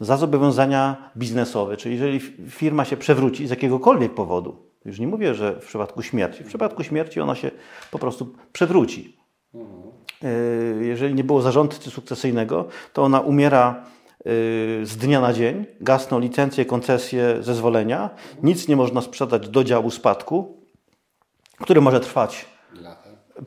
[0.00, 1.76] za zobowiązania biznesowe.
[1.76, 6.44] Czyli jeżeli firma się przewróci z jakiegokolwiek powodu, już nie mówię, że w przypadku śmierci,
[6.44, 7.50] w przypadku śmierci ona się
[7.90, 9.16] po prostu przewróci.
[9.54, 9.93] E,
[10.80, 14.24] jeżeli nie było zarządcy sukcesyjnego, to ona umiera e,
[14.86, 18.10] z dnia na dzień, gasną licencje, koncesje, zezwolenia,
[18.42, 20.56] nic nie można sprzedać do działu spadku,
[21.60, 22.46] który może trwać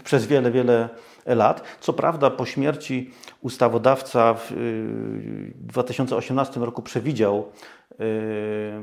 [0.04, 0.90] przez wiele, wiele
[1.26, 1.64] lat.
[1.80, 3.12] Co prawda po śmierci
[3.42, 4.54] ustawodawca w
[5.56, 7.46] 2018 roku przewidział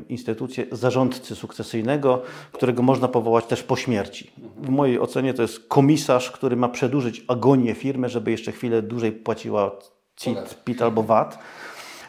[0.08, 4.30] instytucję zarządcy sukcesyjnego, którego można powołać też po śmierci.
[4.56, 9.12] W mojej ocenie to jest komisarz, który ma przedłużyć agonię firmy, żeby jeszcze chwilę dłużej
[9.12, 9.70] płaciła
[10.16, 11.38] CIT, PIT albo VAT.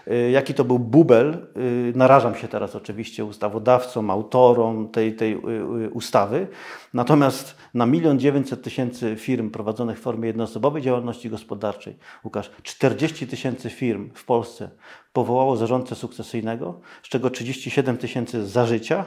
[0.07, 5.89] Y, jaki to był bubel, y, narażam się teraz oczywiście ustawodawcom, autorom tej, tej y,
[5.89, 6.47] ustawy.
[6.93, 13.69] Natomiast na milion dziewięćset tysięcy firm prowadzonych w formie jednoosobowej działalności gospodarczej, Łukasz, 40 tysięcy
[13.69, 14.69] firm w Polsce
[15.13, 19.05] powołało zarządcę sukcesyjnego, z czego 37 tysięcy za życia,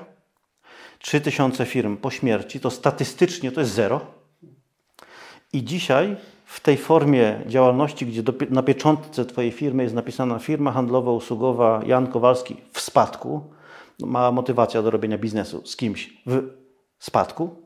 [0.98, 4.00] 3 tysiące firm po śmierci, to statystycznie to jest zero.
[5.52, 6.16] I dzisiaj
[6.48, 12.06] w tej formie działalności, gdzie do, na pieczątce Twojej firmy jest napisana firma handlowo-usługowa Jan
[12.06, 13.40] Kowalski w spadku,
[14.00, 16.42] no, mała motywacja do robienia biznesu z kimś w
[16.98, 17.56] spadku,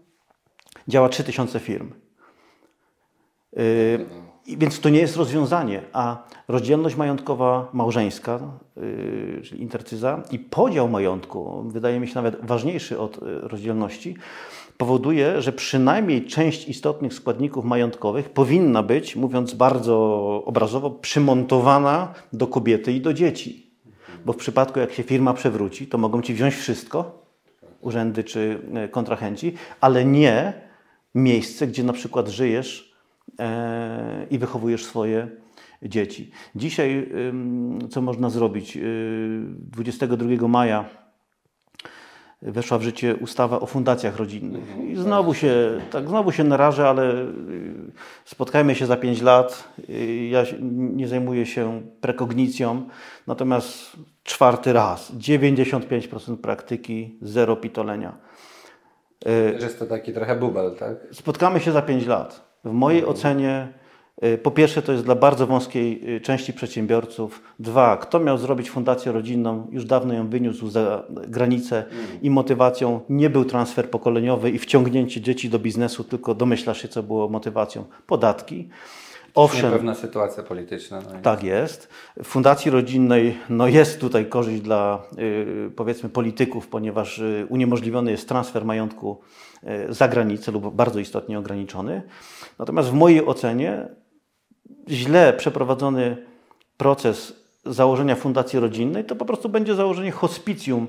[0.89, 1.93] działa 3000 firm.
[3.53, 4.07] Yy,
[4.57, 8.41] więc to nie jest rozwiązanie, a rozdzielność majątkowa małżeńska,
[8.77, 14.17] yy, czyli intercyza i podział majątku, wydaje mi się nawet ważniejszy od yy, rozdzielności,
[14.77, 19.97] powoduje, że przynajmniej część istotnych składników majątkowych powinna być, mówiąc bardzo
[20.47, 23.71] obrazowo, przymontowana do kobiety i do dzieci.
[24.25, 27.23] Bo w przypadku, jak się firma przewróci, to mogą ci wziąć wszystko,
[27.81, 30.53] urzędy czy e, kontrahenci, ale nie
[31.15, 32.95] miejsce, gdzie na przykład żyjesz
[33.39, 35.29] e, i wychowujesz swoje
[35.83, 36.31] dzieci.
[36.57, 37.13] Dzisiaj,
[37.91, 38.79] co można zrobić?
[39.59, 41.02] 22 e, maja
[42.43, 44.71] weszła w życie ustawa o fundacjach rodzinnych.
[44.71, 44.91] Mhm.
[44.91, 47.27] I znowu się, tak, znowu się narażę, ale y,
[48.25, 49.69] spotkajmy się za pięć lat.
[49.89, 52.89] Y, ja nie zajmuję się prekognicją,
[53.27, 58.17] natomiast czwarty raz, 95% praktyki, zero pitolenia.
[59.27, 60.97] Y, jest to taki trochę bubel, tak?
[61.13, 62.53] Spotkamy się za pięć lat.
[62.65, 63.17] W mojej mhm.
[63.17, 63.82] ocenie
[64.43, 67.43] po pierwsze, to jest dla bardzo wąskiej y, części przedsiębiorców.
[67.59, 71.85] Dwa, kto miał zrobić fundację rodzinną, już dawno ją wyniósł za granicę
[72.23, 77.03] i motywacją nie był transfer pokoleniowy i wciągnięcie dzieci do biznesu, tylko domyślasz się, co
[77.03, 77.85] było motywacją.
[78.07, 78.69] Podatki.
[79.35, 79.73] Owszem.
[79.73, 81.01] Pewna sytuacja polityczna.
[81.01, 81.89] No tak jest.
[82.17, 88.29] W Fundacji Rodzinnej no jest tutaj korzyść dla y, powiedzmy polityków, ponieważ y, uniemożliwiony jest
[88.29, 89.21] transfer majątku
[89.89, 92.03] y, za granicę lub bardzo istotnie ograniczony.
[92.59, 93.89] Natomiast w mojej ocenie
[94.89, 96.17] źle przeprowadzony
[96.77, 100.89] proces założenia fundacji rodzinnej, to po prostu będzie założenie hospicjum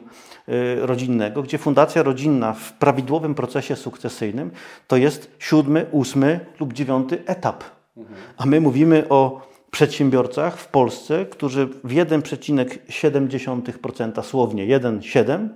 [0.50, 4.52] y, rodzinnego, gdzie fundacja rodzinna w prawidłowym procesie sukcesyjnym
[4.88, 7.64] to jest siódmy, ósmy lub dziewiąty etap.
[8.38, 15.50] A my mówimy o przedsiębiorcach w Polsce, którzy w 1,7% słownie 1,7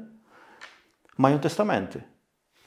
[1.17, 2.01] mają testamenty.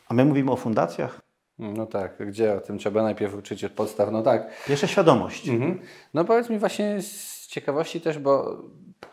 [0.08, 1.29] A my mówimy o fundacjach.
[1.60, 4.64] No tak, gdzie o tym trzeba najpierw uczyć od podstaw, no tak.
[4.66, 5.48] Pierwsza świadomość.
[5.48, 5.80] Mhm.
[6.14, 8.62] No powiedz mi właśnie z ciekawości też, bo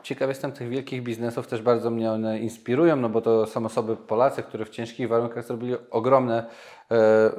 [0.04, 3.98] ciekaw jestem tych wielkich biznesów, też bardzo mnie one inspirują, no bo to są osoby
[3.98, 6.46] Polacy, które w ciężkich warunkach zrobili ogromne
[6.92, 7.32] e,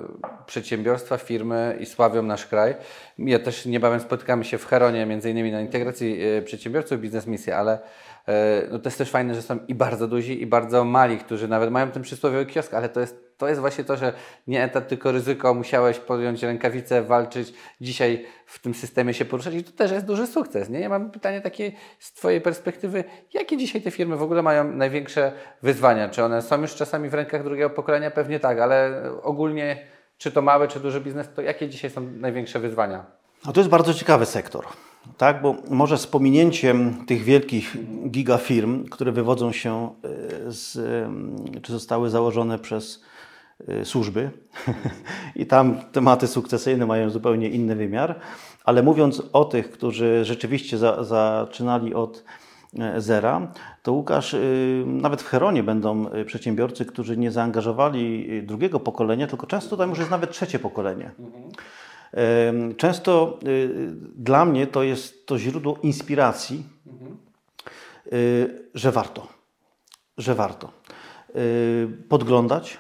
[0.47, 2.75] przedsiębiorstwa, firmy i sławią nasz kraj.
[3.19, 7.53] Ja też niebawem spotykamy się w Heronie, między innymi na integracji e, przedsiębiorców, biznes misji,
[7.53, 7.79] ale
[8.29, 11.49] e, no to jest też fajne, że są i bardzo duzi, i bardzo mali, którzy
[11.49, 14.13] nawet mają ten przysłowiowy kiosk, ale to jest to jest właśnie to, że
[14.47, 19.65] nie etat, tylko ryzyko, musiałeś podjąć rękawice, walczyć, dzisiaj w tym systemie się poruszać i
[19.65, 20.69] to też jest duży sukces.
[20.69, 20.81] Nie?
[20.81, 25.33] Ja mam pytanie takie z Twojej perspektywy, jakie dzisiaj te firmy w ogóle mają największe
[25.63, 26.09] wyzwania?
[26.09, 28.11] Czy one są już czasami w rękach drugiego pokolenia?
[28.11, 29.87] Pewnie tak, ale ogólnie
[30.19, 33.07] czy to mały, czy duży biznes, to jakie dzisiaj są największe wyzwania?
[33.47, 34.65] No to jest bardzo ciekawy sektor.
[35.19, 37.77] Tak, bo może z pominięciem tych wielkich
[38.11, 40.79] gigafirm, które wywodzą się e, z,
[41.63, 43.08] czy zostały założone przez Y,
[43.85, 44.31] służby
[45.37, 48.21] i tam tematy sukcesyjne mają zupełnie inny wymiar,
[48.65, 52.25] ale mówiąc o tych, którzy rzeczywiście za, zaczynali od
[52.79, 53.53] e, zera,
[53.83, 59.47] to Łukasz, y, nawet w Heronie będą y, przedsiębiorcy, którzy nie zaangażowali drugiego pokolenia, tylko
[59.47, 61.11] często tam już jest nawet trzecie pokolenie.
[62.77, 63.39] Często
[64.17, 66.65] dla mnie to jest to źródło inspiracji,
[68.75, 69.27] że warto,
[70.19, 70.73] że warto
[72.09, 72.79] podglądać,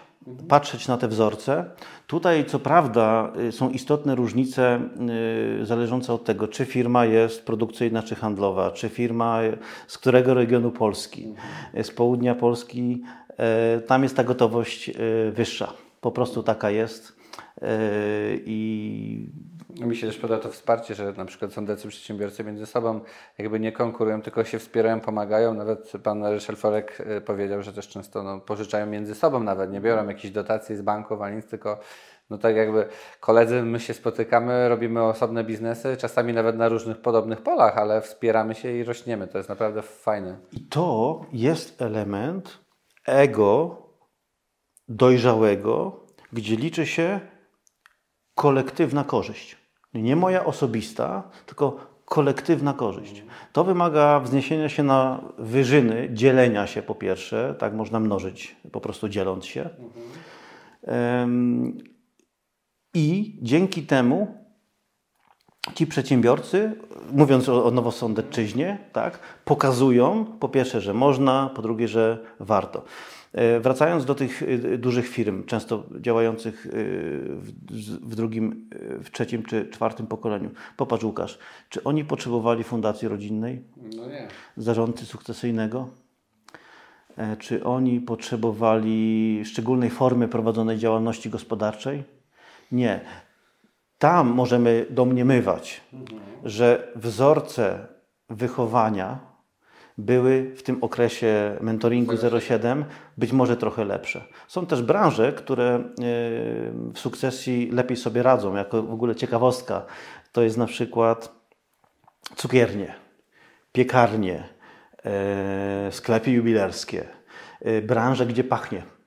[0.49, 1.65] patrzeć na te wzorce.
[2.07, 4.81] Tutaj, co prawda, y, są istotne różnice
[5.63, 9.41] y, zależące od tego, czy firma jest produkcyjna, czy handlowa, czy firma
[9.87, 11.35] z którego regionu Polski.
[11.83, 13.03] Z południa Polski,
[13.79, 14.91] y, tam jest ta gotowość
[15.33, 15.73] wyższa.
[16.01, 17.19] Po prostu taka jest.
[18.47, 19.27] I
[19.71, 23.01] mi się też podoba to wsparcie, że na przykład są tacy przedsiębiorcy między sobą
[23.39, 25.55] jakby nie konkurują, tylko się wspierają, pomagają.
[25.55, 29.81] Nawet pan Ryszard Forek y, powiedział, że też często no, pożyczają między sobą nawet, nie
[29.81, 31.81] biorą jakichś dotacji z banków ani nic, tylko
[32.31, 32.89] No tak jakby
[33.21, 38.55] koledzy, my się spotykamy, robimy osobne biznesy, czasami nawet na różnych podobnych polach, ale wspieramy
[38.55, 39.29] się i rośniemy.
[39.29, 40.39] To jest naprawdę fajne.
[40.53, 42.59] I to jest element
[43.07, 43.83] ego
[44.89, 46.01] dojrzałego,
[46.33, 47.21] gdzie liczy się
[48.35, 49.58] kolektywna korzyść.
[50.03, 53.23] Nie moja osobista, tylko kolektywna korzyść.
[53.53, 59.09] To wymaga wzniesienia się na wyżyny, dzielenia się po pierwsze, tak można mnożyć, po prostu
[59.09, 59.71] dzieląc się.
[60.83, 61.79] Um,
[62.95, 64.38] I dzięki temu
[65.75, 66.73] ci przedsiębiorcy,
[67.13, 72.85] mówiąc o, o Nowosądecczyźnie, tak, pokazują po pierwsze, że można, po drugie, że warto.
[73.33, 76.71] E, wracając do tych e, dużych firm, często działających e,
[78.01, 78.69] w drugim,
[79.05, 80.51] w trzecim czy czwartym pokoleniu.
[80.77, 81.39] Popatrz Łukasz,
[81.69, 83.63] czy oni potrzebowali fundacji rodzinnej?
[83.97, 84.29] No nie.
[84.57, 85.89] Zarządcy sukcesyjnego?
[87.39, 92.05] Czy oni potrzebowali szczególnej formy prowadzonej działalności gospodarczej?
[92.73, 93.01] Nie.
[93.99, 96.21] Tam możemy domniemywać, mhm.
[96.45, 97.87] że wzorce
[98.31, 99.19] wychowania
[99.99, 102.85] były w tym okresie mentoringu 07
[103.17, 104.25] być może trochę lepsze.
[104.49, 105.83] Są też branże, które e,
[106.95, 109.87] w sukcesji lepiej sobie radzą, jako w ogóle ciekawostka.
[110.33, 111.33] To jest na przykład
[112.37, 112.95] cukiernie,
[113.73, 114.49] piekarnie,
[115.05, 117.09] e, sklepy jubilerskie,
[117.61, 118.98] e, branże, gdzie pachnie.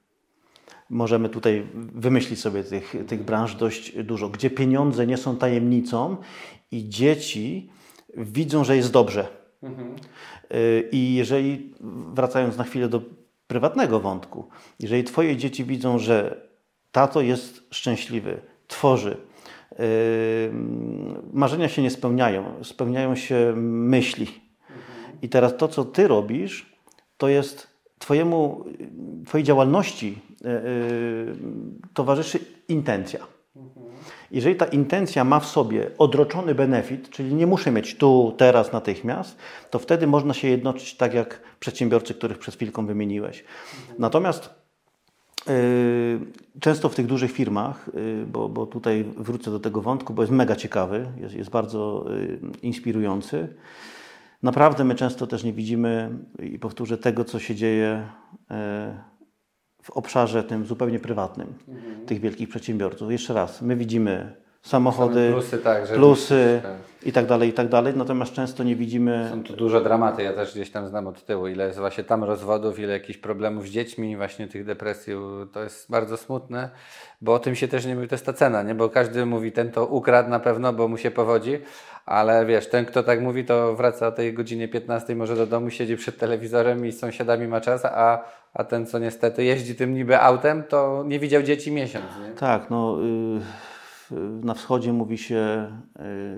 [0.91, 6.17] Możemy tutaj wymyślić sobie tych, tych branż dość dużo, gdzie pieniądze nie są tajemnicą
[6.71, 7.69] i dzieci
[8.17, 9.27] widzą, że jest dobrze.
[9.63, 9.95] Mhm.
[10.91, 11.73] I jeżeli,
[12.13, 13.01] wracając na chwilę do
[13.47, 16.47] prywatnego wątku, jeżeli Twoje dzieci widzą, że
[16.91, 19.17] tato jest szczęśliwy, tworzy,
[19.71, 19.77] yy,
[21.33, 24.27] marzenia się nie spełniają, spełniają się myśli.
[25.21, 26.75] I teraz to, co Ty robisz,
[27.17, 27.70] to jest
[28.01, 28.65] Twojemu,
[29.25, 30.49] Twojej działalności yy,
[31.93, 33.27] towarzyszy intencja.
[34.31, 39.37] Jeżeli ta intencja ma w sobie odroczony benefit, czyli nie muszę mieć tu, teraz, natychmiast,
[39.69, 43.43] to wtedy można się jednoczyć tak jak przedsiębiorcy, których przed chwilką wymieniłeś.
[43.99, 44.49] Natomiast
[45.47, 45.53] yy,
[46.59, 50.33] często w tych dużych firmach, yy, bo, bo tutaj wrócę do tego wątku, bo jest
[50.33, 53.47] mega ciekawy, jest, jest bardzo yy, inspirujący.
[54.43, 58.07] Naprawdę my często też nie widzimy, i powtórzę, tego, co się dzieje
[58.49, 58.55] yy,
[59.81, 62.05] w obszarze tym zupełnie prywatnym mhm.
[62.05, 63.11] tych wielkich przedsiębiorców.
[63.11, 66.75] Jeszcze raz, my widzimy samochody, plusy, tak, plusy tak.
[67.03, 69.27] i tak dalej, i tak dalej, natomiast często nie widzimy...
[69.31, 72.23] Są tu duże dramaty, ja też gdzieś tam znam od tyłu, ile jest właśnie tam
[72.23, 75.13] rozwodów, ile jakichś problemów z dziećmi, właśnie tych depresji,
[75.53, 76.69] to jest bardzo smutne,
[77.21, 78.75] bo o tym się też nie mówi, to jest ta cena, nie?
[78.75, 81.59] bo każdy mówi, ten to ukradł na pewno, bo mu się powodzi,
[82.12, 85.70] ale wiesz, ten kto tak mówi, to wraca o tej godzinie 15 może do domu,
[85.70, 89.93] siedzi przed telewizorem i z sąsiadami ma czas, a, a ten co niestety jeździ tym
[89.93, 92.05] niby autem, to nie widział dzieci miesiąc.
[92.28, 92.34] Nie?
[92.36, 92.97] Tak, no...
[93.01, 93.72] Y,
[94.43, 95.72] na wschodzie mówi się,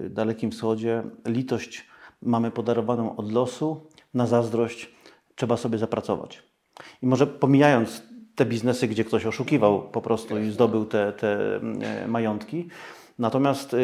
[0.05, 1.87] y, dalekim wschodzie, litość
[2.21, 4.95] mamy podarowaną od losu, na zazdrość
[5.35, 6.43] trzeba sobie zapracować.
[7.01, 8.03] I może pomijając
[8.35, 11.57] te biznesy, gdzie ktoś oszukiwał po prostu i zdobył te, te
[12.03, 12.67] y, majątki,
[13.19, 13.75] natomiast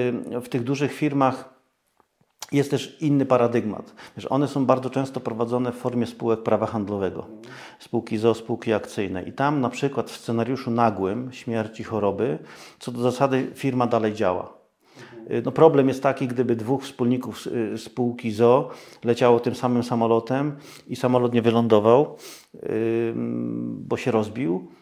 [0.44, 1.59] w tych dużych firmach
[2.52, 3.96] jest też inny paradygmat.
[4.18, 7.28] Wiesz, one są bardzo często prowadzone w formie spółek prawa handlowego.
[7.80, 9.24] Spółki ZO, spółki akcyjne.
[9.24, 12.40] I tam na przykład w scenariuszu nagłym, śmierci, choroby,
[12.80, 14.60] co do zasady firma dalej działa.
[15.46, 18.70] No problem jest taki, gdyby dwóch wspólników y, spółki ZO
[19.04, 20.56] leciało tym samym samolotem
[20.88, 22.16] i samolot nie wylądował,
[23.88, 24.79] bo się rozbił, Y,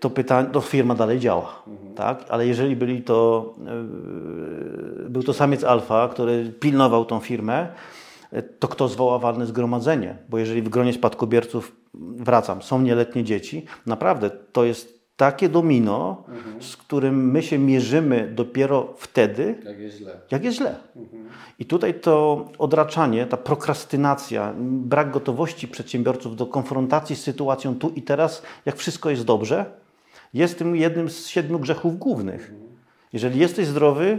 [0.00, 1.94] to pytanie, to firma dalej działa, mhm.
[1.94, 2.24] tak?
[2.28, 3.54] Ale jeżeli byli to,
[5.02, 7.68] yy, był to samiec alfa, który pilnował tą firmę,
[8.32, 10.16] y, to kto zwoła walne zgromadzenie?
[10.28, 16.62] Bo jeżeli w gronie spadkobierców, wracam, są nieletnie dzieci, naprawdę to jest takie domino, mhm.
[16.62, 20.20] z którym my się mierzymy dopiero wtedy, jak jest źle.
[20.30, 20.74] Jak jest źle.
[20.96, 21.28] Mhm.
[21.58, 28.02] I tutaj to odraczanie, ta prokrastynacja, brak gotowości przedsiębiorców do konfrontacji z sytuacją tu i
[28.02, 29.64] teraz, jak wszystko jest dobrze,
[30.34, 32.50] jest tym jednym z siedmiu grzechów głównych.
[32.50, 32.72] Mhm.
[33.12, 34.18] Jeżeli jesteś zdrowy,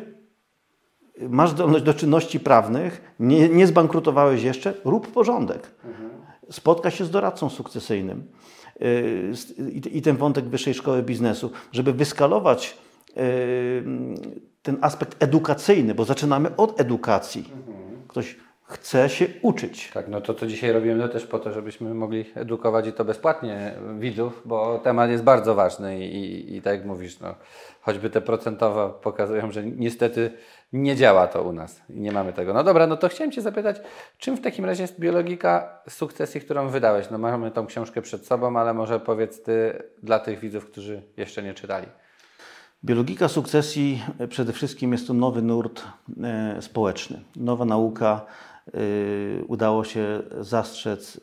[1.29, 5.71] masz zdolność do czynności prawnych, nie, nie zbankrutowałeś jeszcze, rób porządek.
[5.85, 6.09] Mhm.
[6.49, 8.27] Spotka się z doradcą sukcesyjnym.
[8.83, 9.33] Y,
[9.91, 12.77] i ten wątek Wyższej Szkoły Biznesu, żeby wyskalować
[13.17, 13.83] y,
[14.63, 17.49] ten aspekt edukacyjny, bo zaczynamy od edukacji.
[18.07, 19.91] Ktoś chce się uczyć.
[19.93, 23.05] Tak, no to co dzisiaj robimy to też po to, żebyśmy mogli edukować i to
[23.05, 27.35] bezpłatnie widzów, bo temat jest bardzo ważny i, i, i tak jak mówisz, no,
[27.81, 30.31] choćby te procentowe pokazują, że niestety
[30.73, 32.53] nie działa to u nas i nie mamy tego.
[32.53, 33.81] No dobra, no to chciałem Cię zapytać,
[34.17, 37.09] czym w takim razie jest biologika sukcesji, którą wydałeś?
[37.11, 41.43] No mamy tą książkę przed sobą, ale może powiedz Ty dla tych widzów, którzy jeszcze
[41.43, 41.87] nie czytali.
[42.85, 45.83] Biologika sukcesji e, przede wszystkim jest to nowy nurt
[46.23, 48.25] e, społeczny, nowa nauka.
[48.67, 48.79] E,
[49.47, 51.19] udało się zastrzec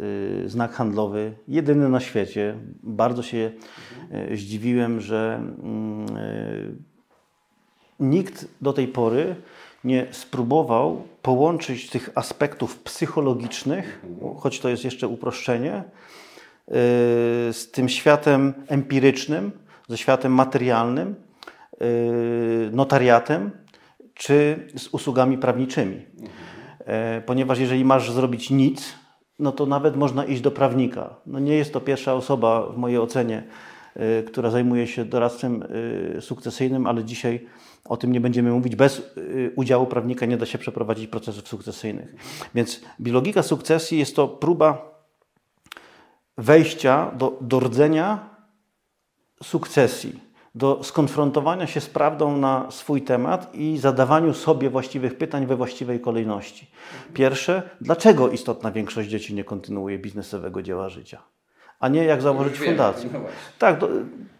[0.46, 2.56] znak handlowy, jedyny na świecie.
[2.82, 3.50] Bardzo się
[4.34, 6.06] zdziwiłem, że mm,
[8.00, 9.36] nikt do tej pory
[9.84, 14.04] nie spróbował połączyć tych aspektów psychologicznych,
[14.38, 15.84] choć to jest jeszcze uproszczenie,
[17.52, 19.52] z tym światem empirycznym,
[19.88, 21.14] ze światem materialnym
[21.82, 23.50] Y, notariatem
[24.14, 26.02] czy z usługami prawniczymi.
[26.86, 28.94] E, ponieważ jeżeli masz zrobić nic,
[29.38, 31.16] no to nawet można iść do prawnika.
[31.26, 33.69] No nie jest to pierwsza osoba w mojej ocenie, y,
[34.26, 35.62] która zajmuje się doradztwem
[36.16, 37.46] y, sukcesyjnym, ale dzisiaj
[37.84, 38.76] o tym nie będziemy mówić.
[38.76, 39.02] Bez
[39.56, 42.14] udziału prawnika nie da się przeprowadzić procesów sukcesyjnych.
[42.54, 44.94] Więc biologika sukcesji jest to próba
[46.38, 48.30] wejścia do, do rdzenia
[49.42, 55.56] sukcesji do skonfrontowania się z prawdą na swój temat i zadawaniu sobie właściwych pytań we
[55.56, 56.70] właściwej kolejności.
[57.14, 61.22] Pierwsze, dlaczego istotna większość dzieci nie kontynuuje biznesowego dzieła życia?
[61.80, 63.10] A nie jak założyć fundację.
[63.12, 63.20] No
[63.58, 63.88] tak, do,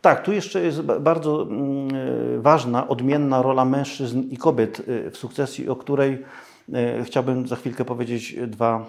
[0.00, 1.88] tak, tu jeszcze jest bardzo mm,
[2.36, 6.24] e, ważna, odmienna rola mężczyzn i kobiet e, w sukcesji, o której
[6.72, 8.86] e, chciałbym za chwilkę powiedzieć dwa,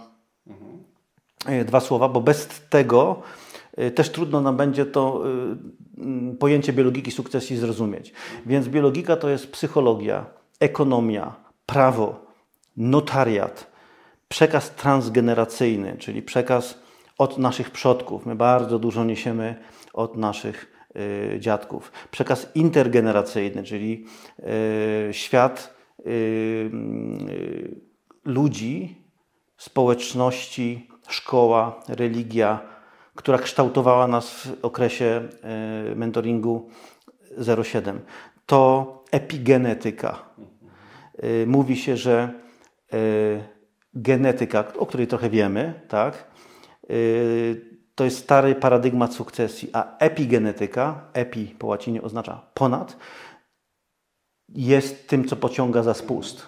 [0.48, 1.66] mhm.
[1.66, 3.22] dwa słowa, bo bez tego
[3.96, 5.24] też trudno nam będzie to
[5.98, 8.14] mm, pojęcie biologiki sukcesji zrozumieć.
[8.46, 10.26] Więc biologika to jest psychologia,
[10.60, 11.36] ekonomia,
[11.66, 12.26] prawo,
[12.78, 13.72] notariat,
[14.28, 16.80] przekaz transgeneracyjny, czyli przekaz
[17.18, 18.26] od naszych przodków.
[18.26, 19.56] My bardzo dużo niesiemy
[19.94, 20.86] od naszych
[21.36, 21.92] y, dziadków.
[22.12, 24.06] Przekaz intergeneracyjny, czyli
[25.12, 25.82] świat
[28.26, 28.96] ludzi,
[29.58, 32.60] społeczności, szkoła, religia,
[33.16, 35.30] która kształtowała nas w okresie
[35.96, 36.70] mentoringu
[37.64, 38.00] 07.
[38.46, 40.20] To epigenetyka.
[41.48, 42.34] Mówi się, że
[43.94, 46.31] genetyka, o której trochę wiemy, tak,
[47.96, 52.98] to jest stary paradygmat sukcesji, a epigenetyka, epi po łacinie oznacza ponad,
[54.50, 56.48] jest tym, co pociąga za spust.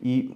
[0.00, 0.34] I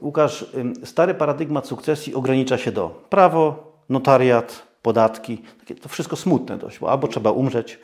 [0.00, 0.46] Łukasz,
[0.84, 5.42] stary paradygmat sukcesji ogranicza się do prawo, notariat, podatki.
[5.58, 7.78] Takie to wszystko smutne dość, bo albo trzeba umrzeć,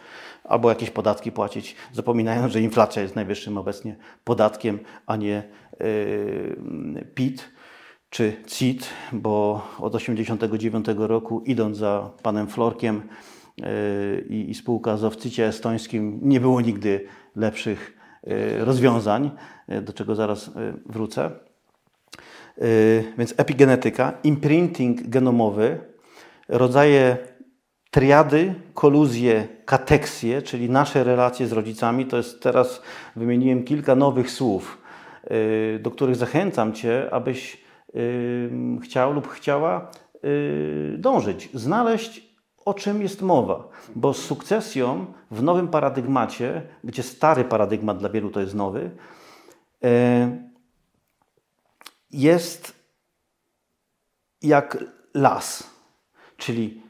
[0.44, 5.42] albo jakieś podatki płacić, zapominając, że inflacja jest najwyższym obecnie podatkiem, a nie
[7.14, 7.50] PIT
[8.11, 13.02] czy CIT, bo od 1989 roku idąc za panem Florkiem
[13.56, 13.66] yy,
[14.28, 17.06] i, i spółka z Owcycie estońskim nie było nigdy
[17.36, 19.30] lepszych yy, rozwiązań,
[19.68, 20.50] yy, do czego zaraz
[20.86, 21.30] wrócę.
[23.18, 25.78] Więc epigenetyka, imprinting genomowy,
[26.48, 27.16] rodzaje
[27.90, 32.06] triady, koluzje, kateksje, czyli nasze relacje z rodzicami.
[32.06, 32.82] To jest teraz,
[33.16, 34.78] wymieniłem kilka nowych słów,
[35.80, 37.67] do których zachęcam Cię, abyś
[38.82, 39.91] chciał lub chciała
[40.24, 42.28] y, dążyć, znaleźć
[42.64, 43.68] o czym jest mowa.
[43.97, 48.91] Bo z sukcesją w nowym paradygmacie, gdzie stary paradygmat dla wielu to jest nowy,
[52.11, 52.72] jest
[54.43, 54.84] jak
[55.14, 55.70] las.
[56.36, 56.82] Czyli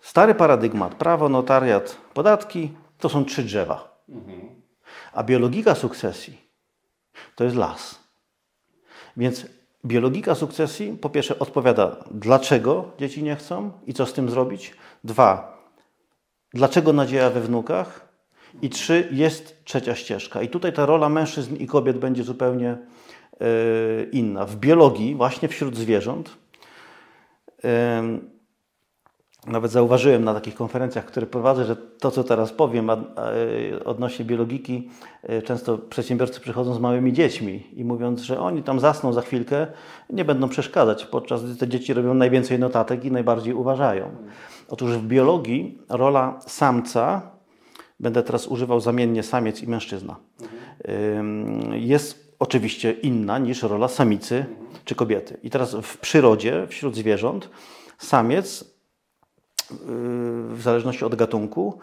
[0.00, 4.04] stary paradygmat, prawo, notariat, podatki to są trzy drzewa.
[5.12, 6.40] A biologika sukcesji
[7.34, 7.98] to jest las.
[9.16, 9.46] Więc
[9.86, 14.74] biologika sukcesji po pierwsze odpowiada, dlaczego dzieci nie chcą i co z tym zrobić.
[15.04, 15.58] Dwa,
[16.54, 18.14] dlaczego nadzieja we wnukach.
[18.62, 20.42] I trzy, jest trzecia ścieżka.
[20.42, 22.76] I tutaj ta rola mężczyzn i kobiet będzie zupełnie
[23.40, 24.44] yy, inna.
[24.46, 26.36] W biologii, właśnie wśród zwierząt,
[29.46, 32.90] nawet zauważyłem na takich konferencjach, które prowadzę, że to, co teraz powiem
[33.84, 34.90] odnośnie biologiki,
[35.22, 39.66] e, często przedsiębiorcy przychodzą z małymi dziećmi i mówiąc, że oni tam zasną za chwilkę,
[40.10, 44.10] nie będą przeszkadzać, podczas gdy te dzieci robią najwięcej notatek i najbardziej uważają.
[44.68, 47.22] Otóż w biologii rola samca,
[48.00, 50.16] będę teraz używał zamiennie samiec i mężczyzna,
[51.70, 54.46] jest oczywiście inna niż rola samicy
[54.84, 55.38] czy kobiety.
[55.42, 57.50] I teraz w przyrodzie, wśród zwierząt,
[57.98, 58.73] samiec
[60.48, 61.78] w zależności od gatunku.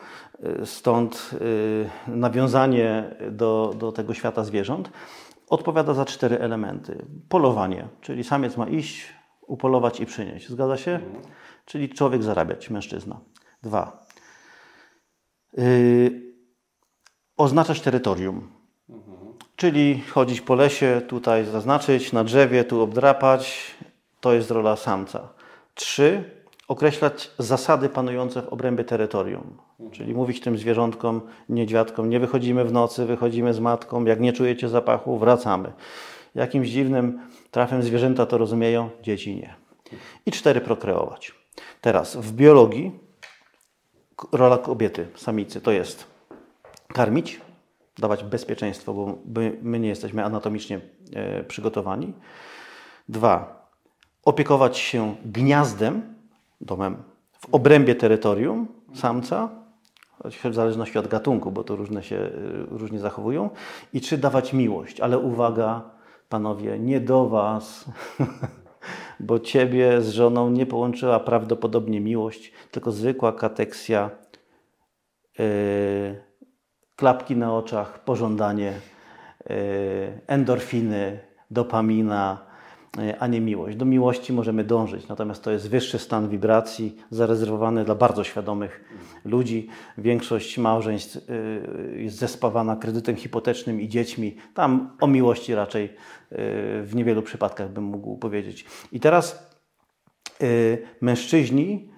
[0.66, 4.90] Stąd y, nawiązanie do, do tego świata zwierząt
[5.52, 7.06] odpowiada za cztery elementy.
[7.30, 9.14] Polowanie, czyli samiec ma iść,
[9.48, 10.50] upolować i przynieść.
[10.50, 11.00] Zgadza się?
[11.66, 13.20] Czyli człowiek zarabiać, mężczyzna.
[13.64, 14.06] Dwa.
[15.58, 16.22] Yy,
[17.38, 18.50] oznaczać terytorium.
[19.56, 23.76] Czyli chodzić po lesie, tutaj zaznaczyć, na drzewie, tu obdrapać.
[24.20, 25.34] To jest rola samca.
[25.76, 26.41] Trzy
[26.72, 29.58] określać zasady panujące w obrębie terytorium.
[29.92, 34.70] Czyli mówić tym zwierzątkom, niedźwiadkom, nie wychodzimy w nocy, wychodzimy z matką, jak nie czujecie
[34.70, 35.74] zapachu, wracamy.
[36.36, 37.20] Jakimś dziwnym
[37.52, 39.56] trafem zwierzęta to rozumieją, dzieci nie.
[40.26, 41.32] I cztery prokreować.
[41.82, 43.00] Teraz w biologii
[44.32, 46.08] rola kobiety, samicy, to jest
[46.94, 47.42] karmić,
[47.98, 49.18] dawać bezpieczeństwo, bo
[49.62, 50.82] my, nie jesteśmy anatomicznie
[51.14, 52.14] e, przygotowani.
[53.10, 53.68] Dwa,
[54.24, 56.21] opiekować się gniazdem,
[56.62, 57.04] domem
[57.40, 59.50] w obrębie terytorium samca,
[60.26, 63.50] w zależności od gatunku, bo to różne się y, różnie zachowują.
[63.94, 65.00] I trzy, dawać miłość.
[65.00, 65.82] Ale uwaga,
[66.30, 67.86] panowie, nie do was,
[69.20, 74.10] bo ciebie z żoną nie połączyła prawdopodobnie miłość, tylko zwykła kateksja,
[75.40, 75.46] yy,
[76.96, 78.74] klapki na oczach, pożądanie,
[79.50, 79.56] yy,
[80.28, 81.20] endorfiny,
[81.52, 82.51] dopamina,
[83.20, 83.78] a nie miłość.
[83.78, 88.84] Do miłości możemy dążyć, natomiast to jest wyższy stan wibracji, zarezerwowany dla bardzo świadomych
[89.26, 89.68] ludzi.
[89.98, 94.36] Większość małżeństw e, jest zespawana kredytem hipotecznym i dziećmi.
[94.54, 95.90] Tam o miłości raczej e,
[96.84, 98.66] w niewielu przypadkach bym mógł powiedzieć.
[98.92, 99.52] I teraz
[101.02, 101.90] mężczyźni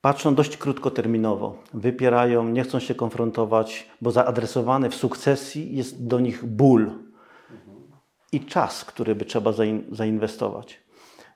[0.00, 6.44] patrzą dość krótkoterminowo, wypierają, nie chcą się konfrontować, bo zaadresowany w sukcesji jest do nich
[6.44, 7.09] ból
[8.32, 9.52] i czas, który by trzeba
[9.92, 10.80] zainwestować.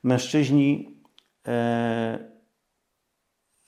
[0.02, 0.98] Mężczyźni
[1.46, 1.50] e,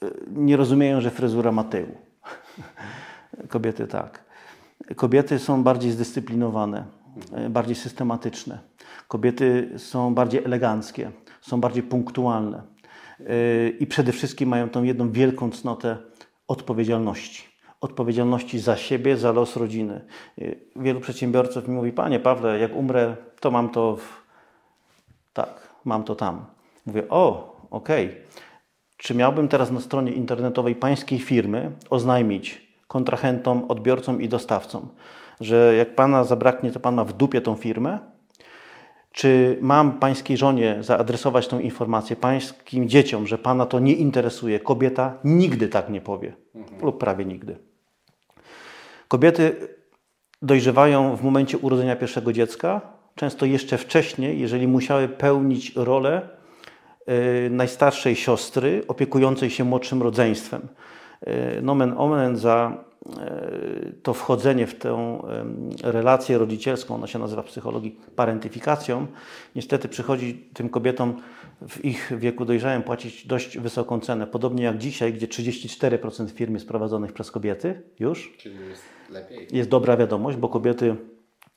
[0.02, 1.86] e, nie rozumieją, że fryzura ma tył.
[3.48, 4.24] Kobiety tak.
[4.96, 6.84] Kobiety są bardziej zdyscyplinowane,
[7.32, 8.58] e, bardziej systematyczne.
[9.08, 11.10] Kobiety są bardziej eleganckie,
[11.40, 12.62] są bardziej punktualne.
[13.80, 15.96] I przede wszystkim mają tą jedną wielką cnotę
[16.48, 17.55] odpowiedzialności
[17.86, 20.00] odpowiedzialności za siebie, za los rodziny.
[20.76, 24.22] Wielu przedsiębiorców mi mówi, panie Pawle, jak umrę, to mam to w...
[25.32, 26.44] tak, mam to tam.
[26.86, 28.06] Mówię, o, okej.
[28.06, 28.20] Okay.
[28.96, 34.88] Czy miałbym teraz na stronie internetowej pańskiej firmy oznajmić kontrahentom, odbiorcom i dostawcom,
[35.40, 37.98] że jak pana zabraknie, to pan ma w dupie tą firmę?
[39.12, 44.60] Czy mam pańskiej żonie zaadresować tą informację, pańskim dzieciom, że pana to nie interesuje?
[44.60, 46.82] Kobieta nigdy tak nie powie, mhm.
[46.82, 47.56] lub prawie nigdy.
[49.08, 49.68] Kobiety
[50.42, 52.80] dojrzewają w momencie urodzenia pierwszego dziecka,
[53.14, 56.28] często jeszcze wcześniej, jeżeli musiały pełnić rolę
[57.46, 60.68] y, najstarszej siostry opiekującej się młodszym rodzeństwem.
[61.58, 65.18] Y, nomen omen za y, to wchodzenie w tę
[65.82, 69.06] relację rodzicielską, ona się nazywa w psychologii parentyfikacją,
[69.54, 71.16] niestety przychodzi tym kobietom
[71.68, 74.26] w ich wieku dojrzałym płacić dość wysoką cenę.
[74.26, 78.34] Podobnie jak dzisiaj, gdzie 34% firm jest prowadzonych przez kobiety już.
[78.38, 79.48] Czyli jest lepiej.
[79.52, 80.96] Jest dobra wiadomość, bo kobiety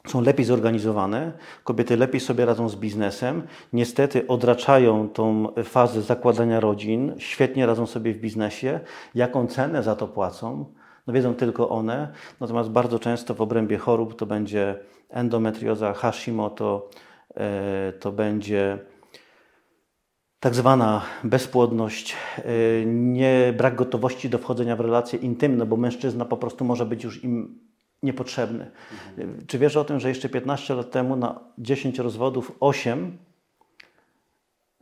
[0.07, 1.31] są lepiej zorganizowane,
[1.63, 3.43] kobiety lepiej sobie radzą z biznesem,
[3.73, 8.79] niestety odraczają tą fazę zakładania rodzin, świetnie radzą sobie w biznesie.
[9.15, 10.65] Jaką cenę za to płacą?
[11.07, 14.79] No wiedzą tylko one, natomiast bardzo często w obrębie chorób to będzie
[15.09, 16.89] endometrioza, Hashimoto,
[17.35, 18.79] e, to będzie
[20.39, 26.37] tak zwana bezpłodność, e, nie brak gotowości do wchodzenia w relacje intymne, bo mężczyzna po
[26.37, 27.59] prostu może być już im
[28.03, 28.71] niepotrzebny.
[29.17, 29.45] Mhm.
[29.47, 33.17] Czy wiesz o tym, że jeszcze 15 lat temu na 10 rozwodów 8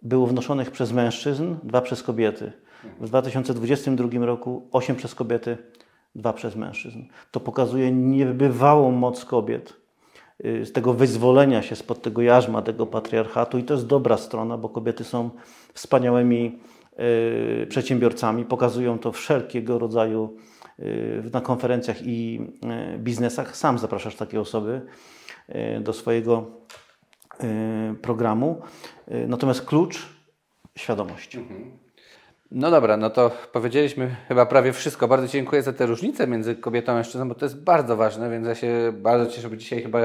[0.01, 2.51] było wnoszonych przez mężczyzn, 2 przez kobiety.
[2.99, 5.57] W 2022 roku 8 przez kobiety,
[6.15, 6.99] 2 przez mężczyzn.
[7.31, 9.73] To pokazuje niebywałą moc kobiet y,
[10.39, 14.69] z tego wyzwolenia się spod tego jarzma, tego patriarchatu i to jest dobra strona, bo
[14.69, 15.29] kobiety są
[15.73, 16.59] wspaniałymi
[17.63, 20.37] y, przedsiębiorcami, pokazują to wszelkiego rodzaju
[20.79, 22.41] Y, na konferencjach i
[22.95, 23.57] y, biznesach.
[23.57, 24.81] Sam zapraszasz takie osoby
[25.49, 26.67] y, do swojego
[28.01, 28.61] programu.
[29.27, 30.07] Natomiast klucz
[30.77, 31.35] świadomość.
[31.35, 31.77] Mhm.
[32.51, 35.07] No dobra, no to powiedzieliśmy chyba prawie wszystko.
[35.07, 38.47] Bardzo dziękuję za te różnice między kobietą a mężczyzną, bo to jest bardzo ważne, więc
[38.47, 39.99] ja się bardzo cieszę, bo dzisiaj chyba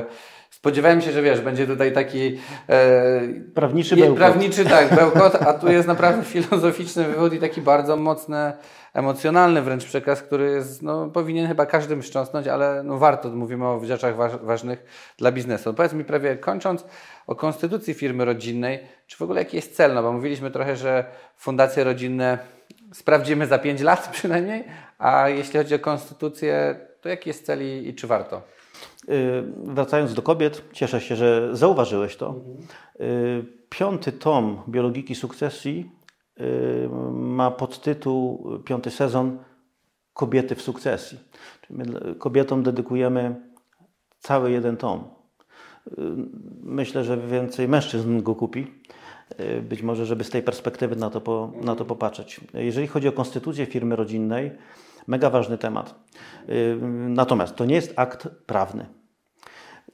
[0.51, 2.39] spodziewałem się, że wiesz, będzie tutaj taki
[2.69, 3.21] e,
[3.55, 4.17] prawniczy bełkot.
[4.17, 8.53] Prawniczy, tak, bełkot, a tu jest naprawdę filozoficzny wywód i taki bardzo mocny
[8.95, 13.81] emocjonalny wręcz przekaz, który jest, no, powinien chyba każdym wstrząsnąć, ale no, warto, mówimy o
[13.85, 14.85] rzeczach ważnych
[15.19, 15.71] dla biznesu.
[15.71, 16.85] No, powiedz mi prawie kończąc
[17.27, 19.95] o konstytucji firmy rodzinnej, czy w ogóle jaki jest cel?
[19.95, 21.05] No bo mówiliśmy trochę, że
[21.37, 22.39] fundacje rodzinne
[22.93, 24.65] sprawdzimy za 5 lat przynajmniej,
[24.99, 28.43] a jeśli chodzi o konstytucję, to jaki jest cel i, i czy warto?
[29.09, 32.27] Yy, wracając do kobiet, cieszę się, że zauważyłeś to.
[32.27, 32.57] Mhm.
[32.99, 36.02] Yy, piąty tom biologiki sukcesji Y,
[37.13, 39.39] ma podtytuł, piąty sezon,
[40.15, 41.19] Kobiety w sukcesji.
[41.71, 41.85] My
[42.19, 43.35] kobietom dedykujemy
[44.19, 45.05] cały jeden tom.
[46.63, 48.67] Myślę, że więcej mężczyzn go kupi.
[49.63, 52.41] być może, żeby z tej perspektywy na to, po, na to popatrzeć.
[52.55, 54.51] Jeżeli chodzi o konstytucję firmy rodzinnej,
[55.07, 55.95] mega ważny temat.
[57.09, 58.87] Natomiast to nie jest akt prawny.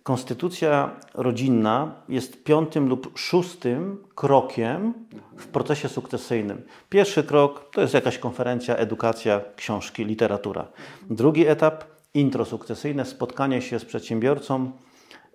[0.03, 4.95] Konstytucja rodzinna jest piątym lub szóstym krokiem
[5.37, 6.63] w procesie sukcesyjnym.
[6.89, 10.67] Pierwszy krok to jest jakaś konferencja, edukacja, książki, literatura.
[11.11, 11.85] Drugi etap
[12.15, 14.73] intro sukcesyjne, spotkanie się z przedsiębiorcą,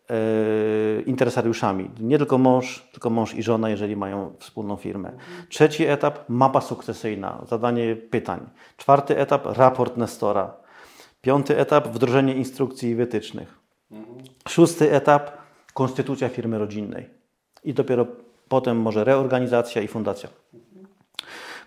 [0.10, 1.90] e, interesariuszami.
[2.00, 5.12] Nie tylko mąż, tylko mąż i żona, jeżeli mają wspólną firmę.
[5.50, 8.50] Trzeci etap mapa sukcesyjna, zadanie pytań.
[8.78, 10.54] Czwarty etap raport Nestora.
[11.22, 13.63] Piąty etap wdrożenie instrukcji i wytycznych.
[14.48, 15.32] Szósty etap
[15.74, 17.10] konstytucja firmy rodzinnej.
[17.64, 18.08] I dopiero
[18.48, 20.30] potem może reorganizacja i fundacja.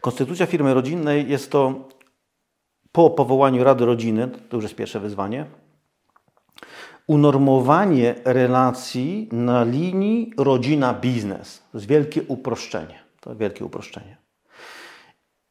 [0.00, 1.88] Konstytucja firmy rodzinnej jest to
[2.92, 5.46] po powołaniu Rady Rodziny, to już jest pierwsze wyzwanie,
[7.06, 11.62] unormowanie relacji na linii rodzina-biznes.
[11.72, 12.98] To jest wielkie uproszczenie.
[13.20, 14.16] To wielkie uproszczenie.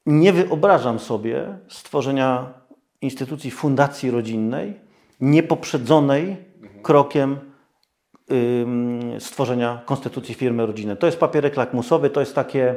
[0.05, 2.53] Nie wyobrażam sobie stworzenia
[3.01, 4.80] instytucji fundacji rodzinnej
[5.21, 6.38] niepoprzedzonej
[6.86, 7.39] krokiem
[9.19, 10.97] stworzenia konstytucji firmy rodzinnej.
[10.97, 12.75] To jest papierek lakmusowy, to jest takie,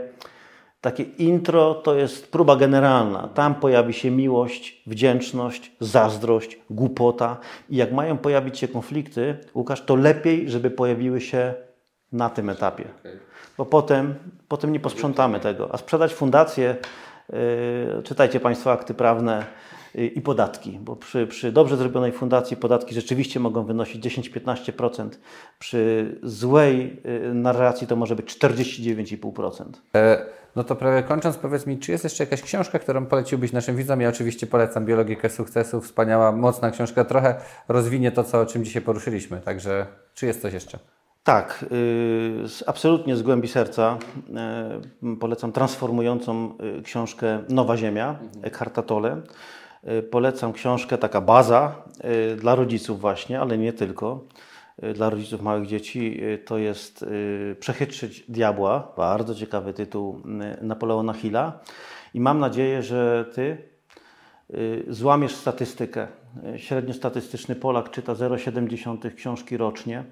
[0.81, 3.29] takie intro, to jest próba generalna.
[3.29, 7.37] Tam pojawi się miłość, wdzięczność, zazdrość, głupota.
[7.71, 11.55] I jak mają pojawić się konflikty, Łukasz, to lepiej, żeby pojawiły się
[12.13, 12.85] na tym etapie.
[13.59, 14.15] Bo potem,
[14.49, 15.75] potem nie posprzątamy tego.
[15.75, 16.77] A sprzedać fundację,
[17.33, 19.47] yy, czytajcie Państwo akty prawne,
[19.95, 25.09] i podatki, bo przy, przy dobrze zrobionej fundacji podatki rzeczywiście mogą wynosić 10-15%.
[25.59, 29.65] Przy złej y, narracji to może być 49,5%.
[29.95, 30.27] E,
[30.57, 34.01] no to prawie kończąc, powiedz mi, czy jest jeszcze jakaś książka, którą poleciłbyś naszym widzom?
[34.01, 37.35] Ja oczywiście polecam Biologikę Sukcesu, wspaniała, mocna książka, trochę
[37.69, 40.79] rozwinie to, co, o czym dzisiaj poruszyliśmy, także czy jest coś jeszcze?
[41.25, 43.99] Tak, y, absolutnie z głębi serca
[45.13, 49.23] y, polecam transformującą książkę Nowa Ziemia, Eckharta Tolle.
[49.93, 51.83] Y, polecam książkę, taka baza
[52.33, 54.25] y, dla rodziców właśnie, ale nie tylko.
[54.85, 57.05] Y, dla rodziców małych dzieci to jest
[57.61, 60.23] Przechytrzyć Diabła, bardzo ciekawy tytuł
[60.63, 61.61] Napoleona Hilla.
[62.15, 63.69] I mam nadzieję, że Ty
[64.89, 66.07] złamiesz statystykę.
[66.57, 70.05] Średniostatystyczny Polak czyta 0,7 książki rocznie.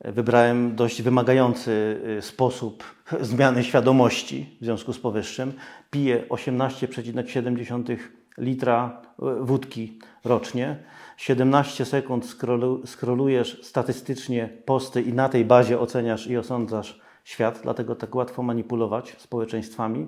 [0.00, 2.84] Wybrałem dość wymagający sposób
[3.20, 5.52] zmiany świadomości w związku z powyższym.
[5.90, 7.96] Piję 18,7
[8.38, 10.76] litra e, wódki rocznie.
[11.16, 17.94] 17 sekund scrollu, scrollujesz statystycznie posty i na tej bazie oceniasz i osądzasz świat, dlatego
[17.94, 20.06] tak łatwo manipulować społeczeństwami.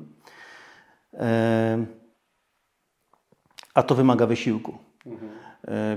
[1.15, 1.87] E,
[3.75, 4.79] a to wymaga wysiłku.
[5.07, 5.31] Mhm.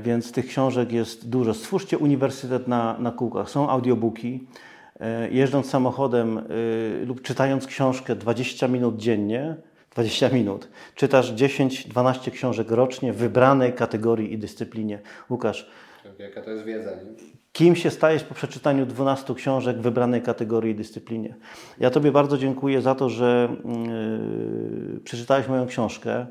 [0.01, 1.53] Więc tych książek jest dużo.
[1.53, 3.49] Stwórzcie uniwersytet na, na kółkach.
[3.49, 4.47] Są audiobooki.
[5.31, 6.41] Jeżdżąc samochodem
[7.05, 9.57] lub czytając książkę 20 minut dziennie,
[9.97, 10.67] 20 minut.
[10.95, 14.99] Czytasz 10-12 książek rocznie w wybranej kategorii i dyscyplinie.
[15.29, 15.69] Łukasz.
[16.19, 17.37] Jaka to jest wiedza, nie?
[17.53, 21.35] Kim się stajesz po przeczytaniu 12 książek w wybranej kategorii i dyscyplinie?
[21.79, 23.57] Ja Tobie bardzo dziękuję za to, że
[24.93, 26.27] yy, przeczytałeś moją książkę.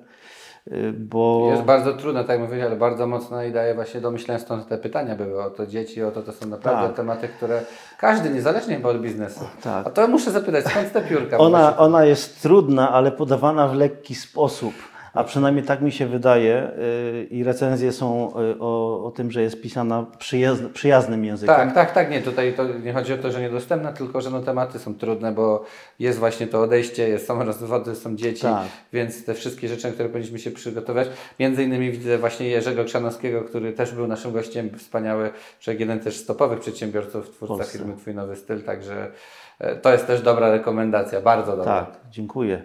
[0.99, 1.49] Bo...
[1.51, 4.69] Jest bardzo trudne, tak jak mówię, ale bardzo mocno i daje właśnie do myślenia, stąd
[4.69, 6.97] te pytania były o to dzieci, o to, to są naprawdę tak.
[6.97, 7.61] tematy, które
[7.99, 9.41] każdy, niezależnie od biznesu.
[9.63, 9.87] Tak.
[9.87, 11.39] A to muszę zapytać, skąd te piórka?
[11.39, 14.75] Ona, ona jest trudna, ale podawana w lekki sposób
[15.17, 19.43] a przynajmniej tak mi się wydaje y, i recenzje są y, o, o tym, że
[19.43, 21.57] jest pisana przyjazny, przyjaznym językiem.
[21.57, 24.41] Tak, tak, tak, nie, tutaj to nie chodzi o to, że niedostępna, tylko że no,
[24.41, 25.65] tematy są trudne, bo
[25.99, 28.67] jest właśnie to odejście, jest są rozwody, są dzieci, tak.
[28.93, 31.09] więc te wszystkie rzeczy, na które powinniśmy się przygotować.
[31.41, 35.31] Między innymi widzę właśnie Jerzego Krzanowskiego, który też był naszym gościem, wspaniały,
[35.61, 39.11] człowiek jeden też z topowych przedsiębiorców, twórca firmy Twój Nowy Styl, także
[39.59, 41.65] e, to jest też dobra rekomendacja, bardzo dobra.
[41.65, 42.63] Tak, dziękuję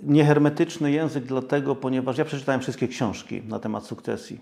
[0.00, 4.40] niehermetyczny język, dlatego, ponieważ ja przeczytałem wszystkie książki na temat sukcesji.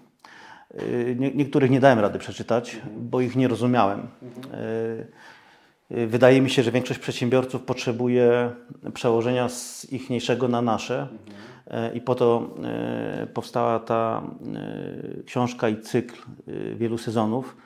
[0.83, 4.01] Y, nie, niektórych nie dałem rady przeczytać, bo ich nie rozumiałem.
[4.01, 8.51] Y, y, wydaje mi się, że większość przedsiębiorców potrzebuje
[8.95, 11.09] przełożenia z ichniejszego na nasze.
[11.95, 12.55] I po to
[13.35, 14.23] powstała ta
[15.27, 16.15] książka i cykl
[16.77, 17.57] wielu sezonów.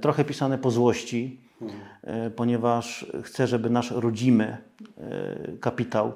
[0.00, 1.40] Trochę pisane po złości,
[2.36, 4.58] ponieważ chcę, żeby nasz rodzimy
[5.60, 6.12] kapitał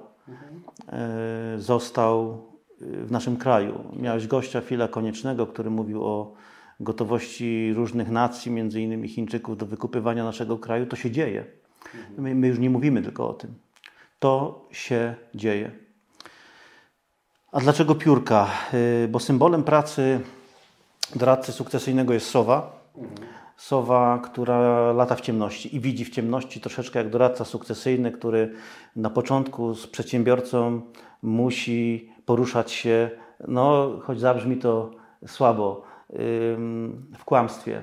[1.56, 2.42] został
[2.80, 3.84] w naszym kraju.
[3.96, 6.34] Miałeś gościa Fila Koniecznego, który mówił o
[6.80, 10.86] gotowości różnych nacji, między innymi Chińczyków, do wykupywania naszego kraju.
[10.86, 11.44] To się dzieje.
[12.18, 13.54] My, my już nie mówimy tylko o tym.
[14.18, 15.70] To się dzieje.
[17.52, 18.50] A dlaczego piórka?
[19.04, 20.20] E, bo symbolem pracy
[21.16, 22.72] doradcy sukcesyjnego jest sowa.
[23.56, 28.52] Sowa, która lata w ciemności i widzi w ciemności troszeczkę jak doradca sukcesyjny, który
[28.96, 30.80] na początku z przedsiębiorcą
[31.22, 33.10] musi poruszać się,
[33.48, 34.90] no choć zabrzmi to
[35.26, 35.82] słabo,
[37.18, 37.82] w kłamstwie,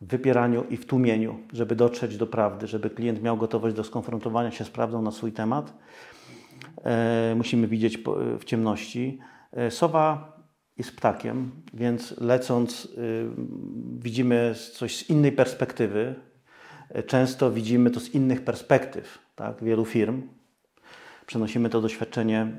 [0.00, 4.50] w wypieraniu i w tłumieniu, żeby dotrzeć do prawdy, żeby klient miał gotowość do skonfrontowania
[4.50, 5.74] się z prawdą na swój temat.
[6.84, 7.98] E, musimy widzieć
[8.38, 9.18] w ciemności.
[9.52, 9.70] E,
[10.80, 13.26] jest ptakiem, więc lecąc y,
[13.98, 16.14] widzimy coś z innej perspektywy.
[17.06, 20.22] Często widzimy to z innych perspektyw tak, wielu firm.
[21.26, 22.56] Przenosimy to doświadczenie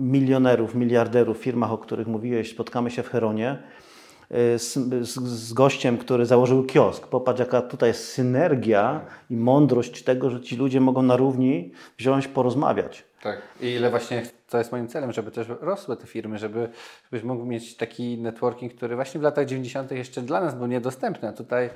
[0.00, 2.50] milionerów, miliarderów w firmach, o których mówiłeś.
[2.50, 3.58] Spotkamy się w Heronie
[4.30, 4.72] z,
[5.02, 7.06] z, z, gościem, który założył kiosk.
[7.06, 12.28] Popatrz, jaka tutaj jest synergia i mądrość tego, że ci ludzie mogą na równi wziąć,
[12.28, 13.04] porozmawiać.
[13.22, 13.42] Tak.
[13.60, 14.22] I ile właśnie
[14.54, 16.68] to jest moim celem, żeby też rosły te firmy, żeby,
[17.12, 19.90] żebyś mógł mieć taki networking, który właśnie w latach 90.
[19.90, 21.28] jeszcze dla nas był niedostępny.
[21.28, 21.70] A tutaj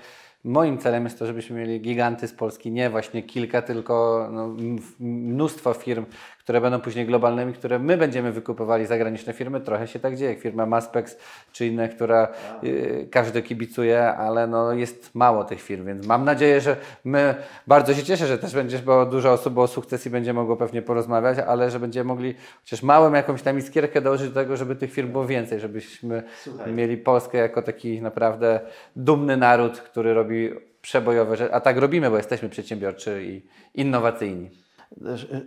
[0.44, 4.56] moim celem jest to, żebyśmy mieli giganty z Polski, nie właśnie kilka, tylko no,
[5.00, 6.04] mnóstwo firm,
[6.48, 9.60] które będą później globalnymi, które my będziemy wykupowali zagraniczne firmy.
[9.60, 11.16] Trochę się tak dzieje, jak firma Maspex
[11.52, 12.28] czy inne, która
[12.64, 17.34] y, każdy kibicuje, ale no, jest mało tych firm, więc mam nadzieję, że my,
[17.66, 21.38] bardzo się cieszę, że też będziesz, bo dużo osób o sukcesji będzie mogło pewnie porozmawiać,
[21.38, 25.12] ale że będziemy mogli chociaż małym jakąś tam iskierkę dołożyć do tego, żeby tych firm
[25.12, 26.72] było więcej, żebyśmy Słuchaj.
[26.72, 28.60] mieli Polskę jako taki naprawdę
[28.96, 30.50] dumny naród, który robi
[30.82, 33.42] przebojowe rzeczy, a tak robimy, bo jesteśmy przedsiębiorczy i
[33.74, 34.67] innowacyjni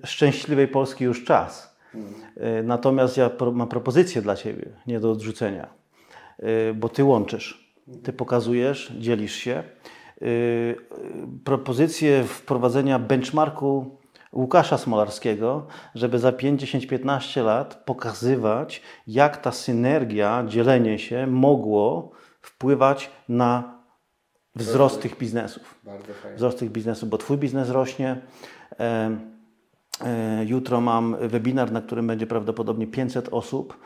[0.06, 1.76] szczęśliwej Polski już czas.
[1.92, 2.14] Hmm.
[2.68, 5.68] Natomiast ja mam propozycję dla Ciebie, nie do odrzucenia,
[6.40, 7.74] e, bo Ty łączysz,
[8.04, 9.52] Ty pokazujesz, dzielisz się.
[9.52, 10.26] E,
[11.44, 13.98] propozycję wprowadzenia benchmarku
[14.34, 22.12] Łukasza Smolarskiego, żeby za 5, 10, 15 lat pokazywać, jak ta synergia, dzielenie się mogło
[22.42, 23.82] wpływać na
[24.56, 25.80] wzrost tych biznesów.
[26.36, 28.22] Wzrost tych biznesów, bo Twój biznes rośnie.
[30.06, 33.78] E, jutro mam webinar, na którym będzie prawdopodobnie 500 osób.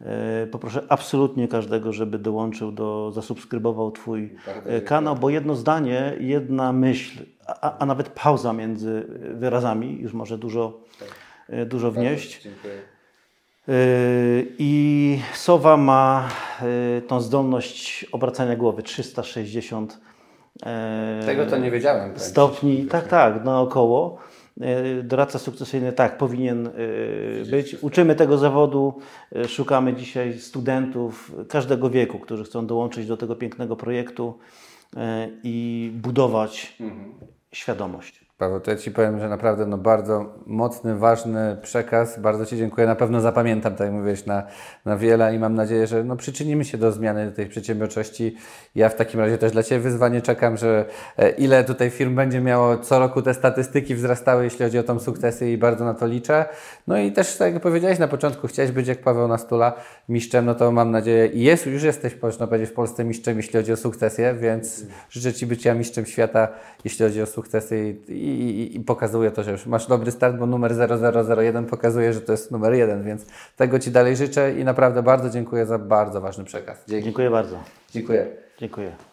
[0.00, 4.34] E, poproszę absolutnie każdego, żeby dołączył do, zasubskrybował Twój
[4.66, 10.38] e, kanał, bo jedno zdanie, jedna myśl, a, a, nawet pauza między wyrazami już może
[10.38, 11.68] dużo, tak.
[11.68, 12.42] dużo wnieść.
[12.42, 12.74] Dziękuję.
[14.58, 16.28] I Sowa ma
[17.08, 20.00] tą zdolność obracania głowy 360
[21.26, 22.12] Tego to nie wiedziałem.
[22.12, 22.22] Tak.
[22.22, 24.18] Stopni, tak, tak, naokoło.
[24.60, 26.70] E, doradca sukcesyjny tak, powinien e,
[27.50, 27.76] być.
[27.82, 28.98] Uczymy tego zawodu,
[29.36, 34.38] e, szukamy dzisiaj studentów każdego wieku, którzy chcą dołączyć do tego pięknego projektu
[35.42, 37.14] i budować mhm.
[37.52, 38.27] świadomość.
[38.38, 42.20] Paweł, to ja Ci powiem, że naprawdę no, bardzo mocny, ważny przekaz.
[42.20, 42.86] Bardzo Ci dziękuję.
[42.86, 44.42] Na pewno zapamiętam, tak jak mówiłeś, na,
[44.84, 48.36] na wiele i mam nadzieję, że no, przyczynimy się do zmiany tej przedsiębiorczości.
[48.74, 50.84] Ja w takim razie też dla Ciebie wyzwanie czekam, że
[51.16, 54.98] e, ile tutaj firm będzie miało co roku te statystyki wzrastały, jeśli chodzi o tą
[54.98, 56.44] sukcesję i bardzo na to liczę.
[56.86, 59.72] No i też, tak jak powiedziałeś na początku, chciałeś być jak Paweł Nastula
[60.08, 63.52] mistrzem, no to mam nadzieję i jest, już jesteś, można powiedzieć, w Polsce mistrzem, jeśli
[63.52, 66.48] chodzi o sukcesję, więc życzę Ci bycia mistrzem świata,
[66.84, 70.46] jeśli chodzi o sukcesję i, i, i, pokazuje to, że już masz dobry start, bo
[70.46, 70.74] numer
[71.36, 73.26] 0001 pokazuje, że to jest numer jeden, więc
[73.56, 76.84] tego Ci dalej życzę i naprawdę bardzo dziękuję za bardzo ważny przekaz.
[76.88, 77.04] Dzięki.
[77.04, 77.56] Dziękuję bardzo.
[77.90, 78.26] Dziękuję.
[78.58, 79.07] Dziękuję.